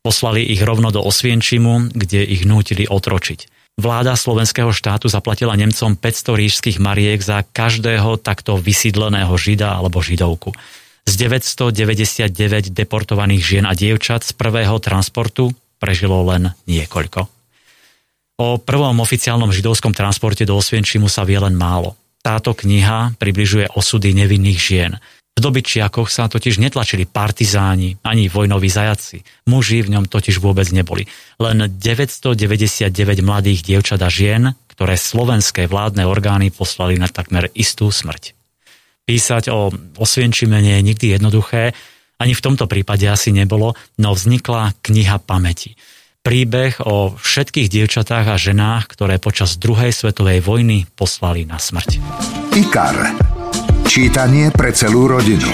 Poslali 0.00 0.48
ich 0.48 0.64
rovno 0.64 0.88
do 0.88 1.04
Osvienčimu, 1.04 1.92
kde 1.92 2.24
ich 2.24 2.48
nútili 2.48 2.88
otročiť. 2.88 3.52
Vláda 3.76 4.16
slovenského 4.16 4.72
štátu 4.72 5.12
zaplatila 5.12 5.52
Nemcom 5.60 6.00
500 6.00 6.40
rížských 6.40 6.78
mariek 6.80 7.20
za 7.20 7.44
každého 7.44 8.16
takto 8.16 8.56
vysídleného 8.56 9.36
žida 9.36 9.76
alebo 9.76 10.00
židovku. 10.00 10.56
Z 11.04 11.14
999 11.20 12.72
deportovaných 12.72 13.42
žien 13.44 13.64
a 13.68 13.76
dievčat 13.76 14.24
z 14.24 14.32
prvého 14.32 14.80
transportu 14.80 15.52
prežilo 15.76 16.24
len 16.24 16.56
niekoľko. 16.64 17.28
O 18.34 18.58
prvom 18.58 18.98
oficiálnom 18.98 19.54
židovskom 19.54 19.94
transporte 19.94 20.42
do 20.42 20.58
Osvienčimu 20.58 21.06
sa 21.06 21.22
vie 21.22 21.38
len 21.38 21.54
málo. 21.54 21.94
Táto 22.24 22.56
kniha 22.56 23.14
približuje 23.20 23.70
osudy 23.76 24.16
nevinných 24.16 24.58
žien. 24.58 24.92
V 25.34 25.42
dobyčiakoch 25.42 26.08
sa 26.08 26.30
totiž 26.30 26.62
netlačili 26.62 27.10
partizáni 27.10 27.98
ani 28.06 28.30
vojnoví 28.30 28.70
zajaci. 28.70 29.22
Muži 29.50 29.82
v 29.82 29.98
ňom 29.98 30.04
totiž 30.06 30.38
vôbec 30.38 30.70
neboli. 30.70 31.10
Len 31.42 31.66
999 31.68 32.90
mladých 33.22 33.66
dievčat 33.66 33.98
a 33.98 34.10
žien, 34.10 34.54
ktoré 34.70 34.94
slovenské 34.94 35.66
vládne 35.66 36.06
orgány 36.06 36.54
poslali 36.54 36.98
na 36.98 37.10
takmer 37.10 37.50
istú 37.54 37.90
smrť. 37.90 38.34
Písať 39.04 39.52
o 39.52 39.68
Osvienčime 40.00 40.64
nie 40.64 40.80
je 40.80 40.86
nikdy 40.88 41.06
jednoduché, 41.12 41.76
ani 42.16 42.32
v 42.32 42.44
tomto 42.44 42.64
prípade 42.64 43.04
asi 43.04 43.36
nebolo, 43.36 43.76
no 44.00 44.16
vznikla 44.16 44.80
kniha 44.80 45.20
pamäti. 45.20 45.76
Príbeh 46.24 46.80
o 46.88 47.12
všetkých 47.12 47.68
dievčatách 47.68 48.32
a 48.32 48.40
ženách, 48.40 48.88
ktoré 48.88 49.20
počas 49.20 49.60
druhej 49.60 49.92
svetovej 49.92 50.40
vojny 50.40 50.88
poslali 50.96 51.44
na 51.44 51.60
smrť. 51.60 52.00
IKAR. 52.56 52.96
Čítanie 53.84 54.48
pre 54.48 54.72
celú 54.72 55.04
rodinu. 55.04 55.52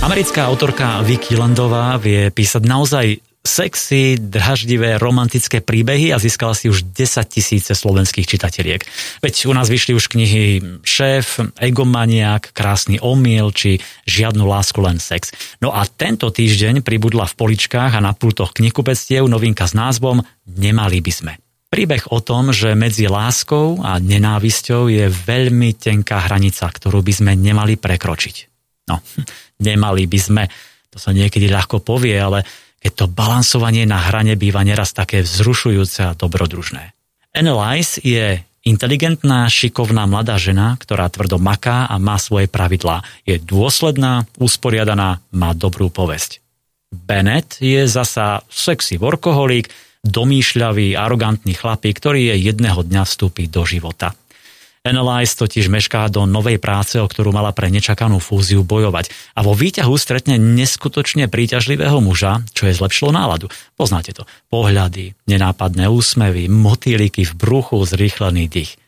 Americká 0.00 0.48
autorka 0.48 1.04
Vicky 1.04 1.36
Landová 1.36 2.00
vie 2.00 2.32
písať 2.32 2.62
naozaj 2.64 3.25
sexy, 3.46 4.18
draždivé, 4.18 4.98
romantické 4.98 5.62
príbehy 5.62 6.10
a 6.10 6.18
získala 6.18 6.52
si 6.52 6.66
už 6.66 6.90
10 6.90 7.22
tisíce 7.30 7.72
slovenských 7.72 8.26
čitateliek. 8.26 8.82
Veď 9.22 9.48
u 9.48 9.54
nás 9.54 9.70
vyšli 9.70 9.94
už 9.94 10.10
knihy 10.10 10.44
Šéf, 10.82 11.40
Egomaniak, 11.56 12.50
Krásny 12.52 12.98
omyl 12.98 13.54
či 13.54 13.78
Žiadnu 14.04 14.44
lásku, 14.44 14.76
len 14.82 14.98
sex. 14.98 15.30
No 15.62 15.70
a 15.70 15.86
tento 15.86 16.28
týždeň 16.28 16.82
pribudla 16.82 17.24
v 17.30 17.38
poličkách 17.38 17.96
a 17.96 18.04
na 18.04 18.12
pultoch 18.12 18.52
knihkupectiev 18.52 19.24
novinka 19.30 19.64
s 19.64 19.72
názvom 19.72 20.20
Nemali 20.46 20.98
by 20.98 21.12
sme. 21.14 21.32
Príbeh 21.66 22.10
o 22.14 22.22
tom, 22.22 22.54
že 22.54 22.78
medzi 22.78 23.10
láskou 23.10 23.82
a 23.82 23.98
nenávisťou 23.98 24.86
je 24.86 25.06
veľmi 25.10 25.74
tenká 25.74 26.22
hranica, 26.26 26.70
ktorú 26.70 27.02
by 27.02 27.12
sme 27.14 27.32
nemali 27.34 27.74
prekročiť. 27.78 28.36
No, 28.90 29.02
nemali 29.66 30.06
by 30.06 30.18
sme, 30.18 30.42
to 30.90 30.98
sa 30.98 31.10
niekedy 31.14 31.50
ľahko 31.50 31.82
povie, 31.82 32.14
ale 32.14 32.65
keď 32.80 32.92
to 32.92 33.06
balansovanie 33.08 33.88
na 33.88 33.98
hrane 33.98 34.36
býva 34.38 34.62
neraz 34.62 34.92
také 34.92 35.24
vzrušujúce 35.24 36.12
a 36.12 36.16
dobrodružné. 36.16 36.92
Annalise 37.36 38.00
je 38.00 38.40
inteligentná, 38.66 39.46
šikovná 39.46 40.04
mladá 40.10 40.36
žena, 40.36 40.74
ktorá 40.80 41.06
tvrdo 41.06 41.38
maká 41.38 41.86
a 41.86 41.96
má 42.02 42.18
svoje 42.18 42.50
pravidlá. 42.50 43.06
Je 43.22 43.38
dôsledná, 43.38 44.26
usporiadaná, 44.42 45.22
má 45.30 45.50
dobrú 45.54 45.88
povesť. 45.88 46.42
Bennett 46.90 47.62
je 47.62 47.86
zasa 47.86 48.42
sexy 48.50 48.98
workoholík, 48.98 49.70
domýšľavý, 50.06 50.94
arogantný 50.94 51.54
chlapík, 51.54 51.98
ktorý 51.98 52.34
je 52.34 52.50
jedného 52.50 52.82
dňa 52.86 53.02
vstúpi 53.06 53.50
do 53.50 53.66
života. 53.66 54.14
Analyze 54.86 55.34
totiž 55.34 55.66
mešká 55.66 56.06
do 56.06 56.22
novej 56.30 56.62
práce, 56.62 56.94
o 57.02 57.10
ktorú 57.10 57.34
mala 57.34 57.50
pre 57.50 57.66
nečakanú 57.66 58.22
fúziu 58.22 58.62
bojovať 58.62 59.10
a 59.34 59.42
vo 59.42 59.52
výťahu 59.52 59.94
stretne 59.98 60.38
neskutočne 60.38 61.26
príťažlivého 61.26 61.98
muža, 61.98 62.46
čo 62.54 62.70
je 62.70 62.78
zlepšilo 62.78 63.10
náladu. 63.10 63.50
Poznáte 63.74 64.14
to. 64.14 64.22
Pohľady, 64.46 65.18
nenápadné 65.26 65.90
úsmevy, 65.90 66.46
motýliky 66.46 67.26
v 67.26 67.32
bruchu, 67.34 67.82
zrýchlený 67.82 68.46
dých. 68.46 68.78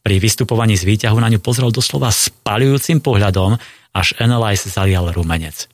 Pri 0.00 0.16
vystupovaní 0.22 0.78
z 0.78 0.86
výťahu 0.86 1.18
na 1.18 1.28
ňu 1.28 1.42
pozrel 1.42 1.74
doslova 1.74 2.08
spalujúcim 2.14 3.02
pohľadom, 3.04 3.58
až 3.90 4.14
Analyze 4.22 4.70
zalial 4.70 5.10
rumenec. 5.10 5.66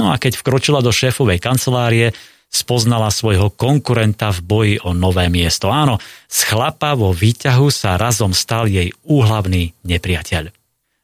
No 0.00 0.08
a 0.08 0.16
keď 0.16 0.40
vkročila 0.40 0.80
do 0.80 0.88
šéfovej 0.88 1.36
kancelárie, 1.36 2.16
spoznala 2.52 3.08
svojho 3.08 3.48
konkurenta 3.48 4.28
v 4.28 4.40
boji 4.44 4.74
o 4.84 4.92
nové 4.92 5.32
miesto. 5.32 5.72
Áno, 5.72 5.96
z 6.28 6.40
chlapa 6.44 6.92
vo 6.92 7.16
výťahu 7.16 7.72
sa 7.72 7.96
razom 7.96 8.36
stal 8.36 8.68
jej 8.68 8.92
úhlavný 9.08 9.72
nepriateľ. 9.88 10.52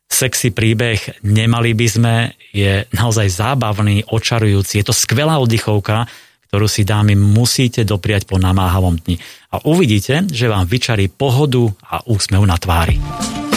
Sexy 0.09 0.53
príbeh 0.53 1.25
Nemali 1.25 1.73
by 1.73 1.87
sme 1.89 2.15
je 2.53 2.85
naozaj 2.93 3.29
zábavný, 3.29 4.09
očarujúci. 4.09 4.81
Je 4.81 4.85
to 4.89 4.97
skvelá 4.97 5.37
oddychovka, 5.41 6.09
ktorú 6.49 6.65
si 6.65 6.85
dámy 6.85 7.13
musíte 7.13 7.85
dopriať 7.85 8.25
po 8.25 8.41
namáhavom 8.41 8.97
dni. 8.97 9.21
A 9.53 9.61
uvidíte, 9.69 10.25
že 10.33 10.49
vám 10.49 10.65
vyčarí 10.65 11.13
pohodu 11.13 11.69
a 11.85 12.01
úsmev 12.09 12.45
na 12.49 12.57
tvári. 12.57 12.97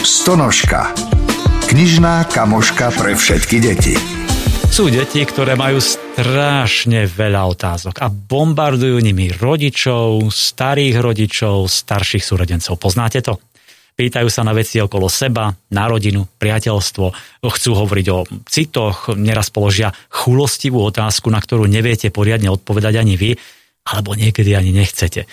Stonožka. 0.04 0.92
Knižná 1.72 2.28
kamoška 2.28 2.92
pre 3.00 3.16
všetky 3.16 3.58
deti. 3.64 4.21
Sú 4.72 4.88
deti, 4.88 5.20
ktoré 5.28 5.60
majú 5.60 5.84
strašne 5.84 7.04
veľa 7.04 7.44
otázok 7.44 8.00
a 8.00 8.08
bombardujú 8.08 9.04
nimi 9.04 9.28
rodičov, 9.28 10.32
starých 10.32 10.96
rodičov, 10.96 11.68
starších 11.68 12.24
súrodencov. 12.24 12.80
Poznáte 12.80 13.20
to? 13.20 13.36
Pýtajú 14.00 14.32
sa 14.32 14.48
na 14.48 14.56
veci 14.56 14.80
okolo 14.80 15.12
seba, 15.12 15.52
na 15.76 15.86
rodinu, 15.92 16.24
priateľstvo, 16.24 17.06
chcú 17.44 17.72
hovoriť 17.76 18.08
o 18.16 18.24
citoch, 18.48 19.12
neraz 19.12 19.52
položia 19.52 19.92
chulostivú 20.08 20.80
otázku, 20.88 21.28
na 21.28 21.44
ktorú 21.44 21.68
neviete 21.68 22.08
poriadne 22.08 22.48
odpovedať 22.48 22.96
ani 22.96 23.20
vy, 23.20 23.36
alebo 23.92 24.16
niekedy 24.16 24.56
ani 24.56 24.72
nechcete. 24.72 25.28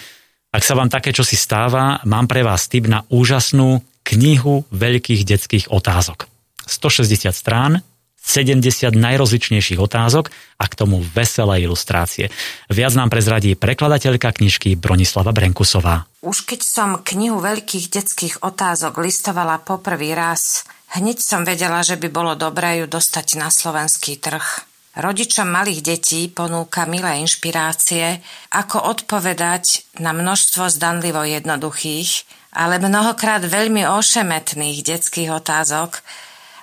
Ak 0.51 0.67
sa 0.67 0.75
vám 0.75 0.91
také 0.91 1.15
čosi 1.15 1.39
stáva, 1.39 2.03
mám 2.03 2.27
pre 2.27 2.43
vás 2.43 2.67
tip 2.67 2.91
na 2.91 3.07
úžasnú 3.07 3.87
knihu 4.03 4.67
veľkých 4.75 5.23
detských 5.23 5.71
otázok. 5.71 6.27
160 6.67 7.31
strán, 7.31 7.87
70 8.29 8.93
najrozličnejších 8.93 9.81
otázok 9.81 10.29
a 10.61 10.65
k 10.69 10.77
tomu 10.77 11.01
veselé 11.01 11.65
ilustrácie. 11.65 12.29
Viac 12.69 12.93
nám 12.93 13.09
prezradí 13.09 13.57
prekladateľka 13.57 14.37
knižky 14.37 14.77
Bronislava 14.77 15.33
Brenkusová. 15.33 16.05
Už 16.21 16.45
keď 16.45 16.61
som 16.61 17.01
knihu 17.01 17.41
veľkých 17.41 17.89
detských 17.89 18.35
otázok 18.45 19.01
listovala 19.01 19.65
poprvý 19.65 20.13
raz, 20.13 20.69
hneď 20.93 21.25
som 21.25 21.49
vedela, 21.49 21.81
že 21.81 21.97
by 21.97 22.13
bolo 22.13 22.37
dobré 22.37 22.85
ju 22.85 22.87
dostať 22.87 23.41
na 23.41 23.49
slovenský 23.49 24.21
trh. 24.21 24.69
Rodičom 24.99 25.47
malých 25.47 25.81
detí 25.81 26.27
ponúka 26.27 26.83
milé 26.85 27.23
inšpirácie, 27.23 28.19
ako 28.51 28.93
odpovedať 28.99 29.87
na 30.03 30.11
množstvo 30.11 30.67
zdanlivo 30.69 31.23
jednoduchých, 31.23 32.27
ale 32.59 32.83
mnohokrát 32.83 33.47
veľmi 33.47 33.87
ošemetných 33.87 34.83
detských 34.83 35.31
otázok, 35.31 36.03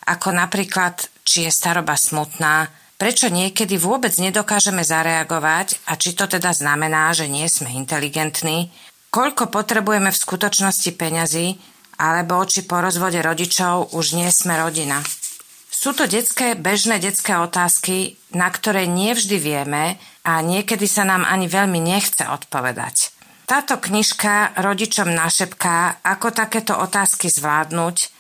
ako 0.04 0.36
napríklad 0.36 1.08
či 1.26 1.50
je 1.50 1.52
staroba 1.52 1.98
smutná, 1.98 2.70
prečo 2.96 3.28
niekedy 3.28 3.76
vôbec 3.76 4.14
nedokážeme 4.16 4.86
zareagovať 4.86 5.84
a 5.90 5.98
či 6.00 6.16
to 6.16 6.30
teda 6.30 6.56
znamená, 6.56 7.12
že 7.12 7.28
nie 7.28 7.50
sme 7.50 7.74
inteligentní, 7.76 8.72
koľko 9.10 9.52
potrebujeme 9.52 10.14
v 10.14 10.22
skutočnosti 10.22 10.92
peňazí, 10.96 11.60
alebo 12.00 12.44
či 12.46 12.64
po 12.68 12.80
rozvode 12.80 13.20
rodičov 13.20 13.96
už 13.96 14.16
nie 14.16 14.30
sme 14.32 14.60
rodina. 14.60 15.02
Sú 15.72 15.92
to 15.92 16.08
detské, 16.08 16.56
bežné 16.56 17.04
detské 17.04 17.36
otázky, 17.36 18.16
na 18.32 18.48
ktoré 18.48 18.88
nevždy 18.88 19.38
vieme 19.40 20.00
a 20.24 20.40
niekedy 20.40 20.88
sa 20.88 21.04
nám 21.04 21.28
ani 21.28 21.52
veľmi 21.52 21.80
nechce 21.84 22.24
odpovedať. 22.24 23.12
Táto 23.46 23.78
knižka 23.78 24.58
rodičom 24.58 25.14
našepká, 25.14 26.02
ako 26.02 26.34
takéto 26.34 26.74
otázky 26.74 27.30
zvládnuť 27.30 28.15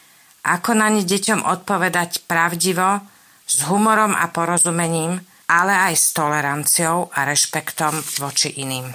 ako 0.45 0.77
na 0.77 0.93
ne 0.93 1.01
deťom 1.01 1.41
odpovedať 1.41 2.29
pravdivo, 2.29 3.01
s 3.45 3.65
humorom 3.65 4.13
a 4.13 4.29
porozumením, 4.29 5.17
ale 5.49 5.73
aj 5.73 5.93
s 5.97 6.13
toleranciou 6.13 7.09
a 7.13 7.25
rešpektom 7.25 7.93
voči 8.21 8.61
iným. 8.61 8.93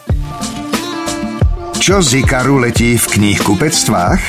Čo 1.83 2.03
z 2.03 2.23
Ikaru 2.23 2.63
letí 2.63 2.95
v 2.95 3.07
knihkupectvách? 3.07 4.23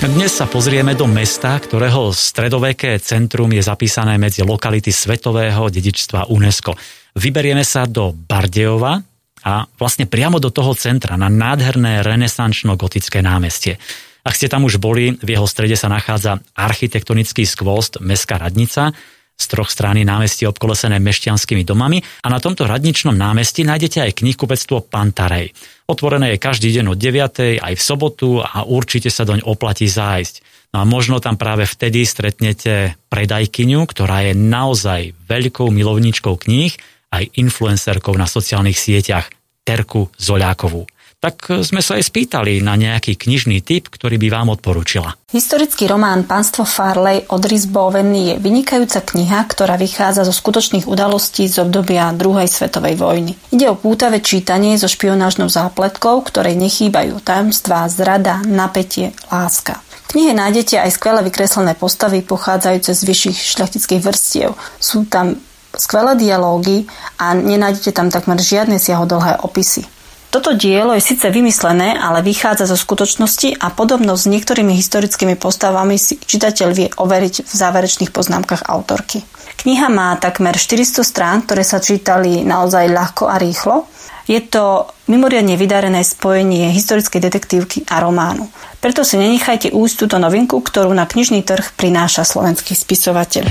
Dnes 0.00 0.32
sa 0.32 0.48
pozrieme 0.48 0.96
do 0.96 1.04
mesta, 1.04 1.58
ktorého 1.60 2.10
stredoveké 2.14 2.96
centrum 3.04 3.50
je 3.52 3.60
zapísané 3.60 4.16
medzi 4.16 4.40
lokality 4.40 4.88
svetového 4.90 5.68
dedičstva 5.68 6.32
UNESCO. 6.32 6.72
Vyberieme 7.20 7.66
sa 7.66 7.84
do 7.84 8.14
Bardejova 8.14 8.96
a 9.44 9.52
vlastne 9.76 10.08
priamo 10.08 10.40
do 10.40 10.48
toho 10.50 10.72
centra, 10.72 11.20
na 11.20 11.28
nádherné 11.28 12.00
renesančno-gotické 12.00 13.20
námestie. 13.20 13.76
Ak 14.24 14.36
ste 14.36 14.52
tam 14.52 14.68
už 14.68 14.76
boli, 14.76 15.16
v 15.16 15.28
jeho 15.32 15.48
strede 15.48 15.76
sa 15.76 15.88
nachádza 15.88 16.40
architektonický 16.52 17.48
skvost 17.48 18.00
Mestská 18.04 18.36
radnica, 18.36 18.92
z 19.40 19.44
troch 19.48 19.72
strany 19.72 20.04
námestie 20.04 20.44
obkolesené 20.44 21.00
mešťanskými 21.00 21.64
domami 21.64 22.04
a 22.20 22.28
na 22.28 22.36
tomto 22.36 22.68
radničnom 22.68 23.16
námestí 23.16 23.64
nájdete 23.64 24.04
aj 24.04 24.20
knihkupectvo 24.20 24.84
Pantarej. 24.84 25.56
Otvorené 25.88 26.36
je 26.36 26.44
každý 26.44 26.68
deň 26.76 26.92
od 26.92 26.98
9. 27.00 27.56
aj 27.56 27.74
v 27.74 27.82
sobotu 27.82 28.44
a 28.44 28.68
určite 28.68 29.08
sa 29.08 29.24
doň 29.24 29.48
oplatí 29.48 29.88
zájsť. 29.88 30.44
No 30.76 30.84
a 30.84 30.84
možno 30.84 31.18
tam 31.18 31.40
práve 31.40 31.64
vtedy 31.64 32.04
stretnete 32.04 33.00
predajkyňu, 33.08 33.80
ktorá 33.88 34.28
je 34.28 34.36
naozaj 34.36 35.16
veľkou 35.26 35.72
milovničkou 35.72 36.36
kníh, 36.36 36.76
aj 37.10 37.32
influencerkou 37.34 38.14
na 38.14 38.28
sociálnych 38.28 38.78
sieťach, 38.78 39.32
Terku 39.66 40.08
Zoľákovú 40.14 40.99
tak 41.20 41.52
sme 41.60 41.84
sa 41.84 42.00
aj 42.00 42.08
spýtali 42.08 42.64
na 42.64 42.80
nejaký 42.80 43.20
knižný 43.20 43.60
typ, 43.60 43.92
ktorý 43.92 44.16
by 44.16 44.28
vám 44.32 44.48
odporúčila. 44.56 45.12
Historický 45.28 45.84
román 45.84 46.24
Pánstvo 46.24 46.64
Farley 46.64 47.28
od 47.28 47.44
Rhys 47.44 47.68
Bowen 47.68 48.08
je 48.16 48.40
vynikajúca 48.40 49.04
kniha, 49.04 49.44
ktorá 49.44 49.76
vychádza 49.76 50.24
zo 50.24 50.32
skutočných 50.32 50.88
udalostí 50.88 51.44
z 51.44 51.60
obdobia 51.60 52.08
druhej 52.16 52.48
svetovej 52.48 52.96
vojny. 52.96 53.36
Ide 53.52 53.68
o 53.68 53.76
pútavé 53.76 54.24
čítanie 54.24 54.80
so 54.80 54.88
špionážnou 54.88 55.52
zápletkou, 55.52 56.24
ktorej 56.24 56.56
nechýbajú 56.56 57.20
tajomstvá, 57.20 57.86
zrada, 57.92 58.40
napätie, 58.48 59.12
láska. 59.28 59.84
Knihe 60.10 60.34
nájdete 60.34 60.74
aj 60.80 60.96
skvelé 60.96 61.22
vykreslené 61.22 61.78
postavy 61.78 62.24
pochádzajúce 62.26 62.96
z 62.96 63.02
vyšších 63.06 63.38
šľachtických 63.54 64.02
vrstiev. 64.02 64.58
Sú 64.82 65.06
tam 65.06 65.38
skvelé 65.76 66.18
dialógy 66.18 66.90
a 67.20 67.36
nenájdete 67.36 67.94
tam 67.94 68.10
takmer 68.10 68.40
žiadne 68.42 68.82
siahodlhé 68.82 69.38
opisy. 69.46 69.86
Toto 70.30 70.54
dielo 70.54 70.94
je 70.94 71.02
síce 71.02 71.26
vymyslené, 71.26 71.98
ale 71.98 72.22
vychádza 72.22 72.70
zo 72.70 72.78
skutočnosti 72.78 73.58
a 73.58 73.66
podobnosť 73.74 74.22
s 74.22 74.30
niektorými 74.30 74.78
historickými 74.78 75.34
postavami 75.34 75.98
si 75.98 76.22
čitateľ 76.22 76.68
vie 76.70 76.86
overiť 76.86 77.50
v 77.50 77.52
záverečných 77.52 78.14
poznámkach 78.14 78.70
autorky. 78.70 79.26
Kniha 79.58 79.90
má 79.90 80.14
takmer 80.22 80.54
400 80.54 81.02
strán, 81.02 81.42
ktoré 81.42 81.66
sa 81.66 81.82
čítali 81.82 82.46
naozaj 82.46 82.94
ľahko 82.94 83.26
a 83.26 83.42
rýchlo. 83.42 83.90
Je 84.30 84.38
to 84.38 84.86
mimoriadne 85.10 85.58
vydarené 85.58 86.06
spojenie 86.06 86.70
historickej 86.70 87.26
detektívky 87.26 87.78
a 87.90 87.98
románu. 87.98 88.46
Preto 88.78 89.02
si 89.02 89.18
nenechajte 89.18 89.74
újsť 89.74 90.06
túto 90.06 90.16
novinku, 90.22 90.62
ktorú 90.62 90.94
na 90.94 91.10
knižný 91.10 91.42
trh 91.42 91.74
prináša 91.74 92.22
slovenský 92.22 92.78
spisovateľ. 92.78 93.50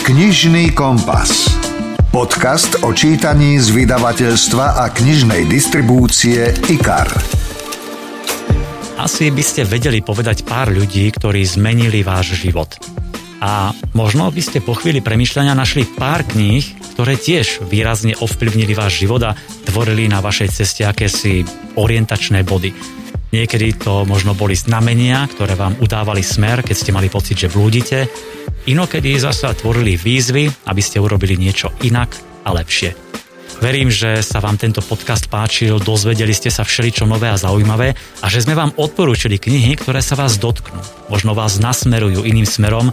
Knižný 0.00 0.72
kompas. 0.72 1.52
Podcast 2.16 2.80
o 2.80 2.96
čítaní 2.96 3.60
z 3.60 3.76
vydavateľstva 3.76 4.80
a 4.80 4.88
knižnej 4.88 5.44
distribúcie 5.52 6.48
IKAR. 6.64 7.12
Asi 8.96 9.28
by 9.28 9.44
ste 9.44 9.68
vedeli 9.68 10.00
povedať 10.00 10.48
pár 10.48 10.72
ľudí, 10.72 11.12
ktorí 11.12 11.44
zmenili 11.44 12.00
váš 12.00 12.40
život. 12.40 12.72
A 13.44 13.68
možno 13.92 14.32
by 14.32 14.40
ste 14.40 14.64
po 14.64 14.72
chvíli 14.72 15.04
premyšľania 15.04 15.52
našli 15.52 15.84
pár 15.84 16.24
kníh, 16.24 16.64
ktoré 16.96 17.20
tiež 17.20 17.60
výrazne 17.68 18.16
ovplyvnili 18.16 18.72
váš 18.72 19.04
život 19.04 19.20
a 19.20 19.36
tvorili 19.68 20.08
na 20.08 20.24
vašej 20.24 20.56
ceste 20.56 20.88
akési 20.88 21.44
orientačné 21.76 22.48
body. 22.48 22.72
Niekedy 23.36 23.76
to 23.76 24.08
možno 24.08 24.32
boli 24.32 24.56
znamenia, 24.56 25.28
ktoré 25.36 25.52
vám 25.52 25.76
udávali 25.84 26.24
smer, 26.24 26.64
keď 26.64 26.76
ste 26.80 26.96
mali 26.96 27.12
pocit, 27.12 27.36
že 27.44 27.52
blúdite, 27.52 28.08
Inokedy 28.66 29.14
zasa 29.14 29.54
tvorili 29.54 29.94
výzvy, 29.94 30.50
aby 30.66 30.82
ste 30.82 30.98
urobili 30.98 31.38
niečo 31.38 31.70
inak 31.86 32.18
a 32.42 32.50
lepšie. 32.50 32.98
Verím, 33.62 33.94
že 33.94 34.26
sa 34.26 34.42
vám 34.42 34.58
tento 34.58 34.82
podcast 34.82 35.30
páčil, 35.30 35.78
dozvedeli 35.78 36.34
ste 36.34 36.50
sa 36.50 36.66
všeličo 36.66 37.06
nové 37.06 37.30
a 37.30 37.38
zaujímavé 37.38 37.94
a 37.94 38.26
že 38.26 38.42
sme 38.42 38.58
vám 38.58 38.74
odporúčili 38.74 39.38
knihy, 39.38 39.78
ktoré 39.78 40.02
sa 40.02 40.18
vás 40.18 40.42
dotknú. 40.42 40.82
Možno 41.06 41.38
vás 41.38 41.62
nasmerujú 41.62 42.26
iným 42.26 42.42
smerom, 42.42 42.90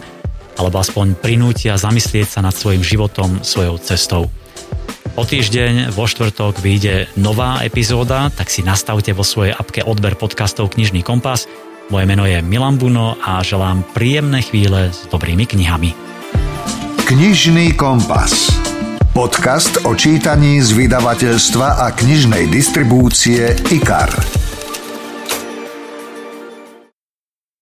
alebo 0.54 0.78
aspoň 0.78 1.18
prinútia 1.18 1.74
zamyslieť 1.74 2.38
sa 2.38 2.40
nad 2.46 2.54
svojim 2.54 2.86
životom, 2.86 3.42
svojou 3.42 3.74
cestou. 3.82 4.30
O 5.18 5.26
týždeň 5.26 5.90
vo 5.90 6.06
štvrtok 6.06 6.62
vyjde 6.62 7.10
nová 7.18 7.66
epizóda, 7.66 8.30
tak 8.30 8.46
si 8.46 8.62
nastavte 8.62 9.10
vo 9.10 9.26
svojej 9.26 9.58
apke 9.58 9.82
odber 9.82 10.14
podcastov 10.14 10.70
Knižný 10.70 11.02
kompas 11.02 11.50
moje 11.90 12.04
meno 12.06 12.24
je 12.26 12.42
Milan 12.42 12.76
Buno 12.76 13.16
a 13.20 13.42
želám 13.42 13.84
príjemné 13.92 14.42
chvíle 14.42 14.92
s 14.92 15.08
dobrými 15.10 15.46
knihami. 15.46 15.90
Knižný 17.04 17.76
kompas. 17.76 18.52
Podcast 19.12 19.84
o 19.86 19.94
čítaní 19.94 20.58
z 20.58 20.74
vydavateľstva 20.74 21.84
a 21.84 21.92
knižnej 21.94 22.50
distribúcie 22.50 23.54
IKAR. 23.70 24.43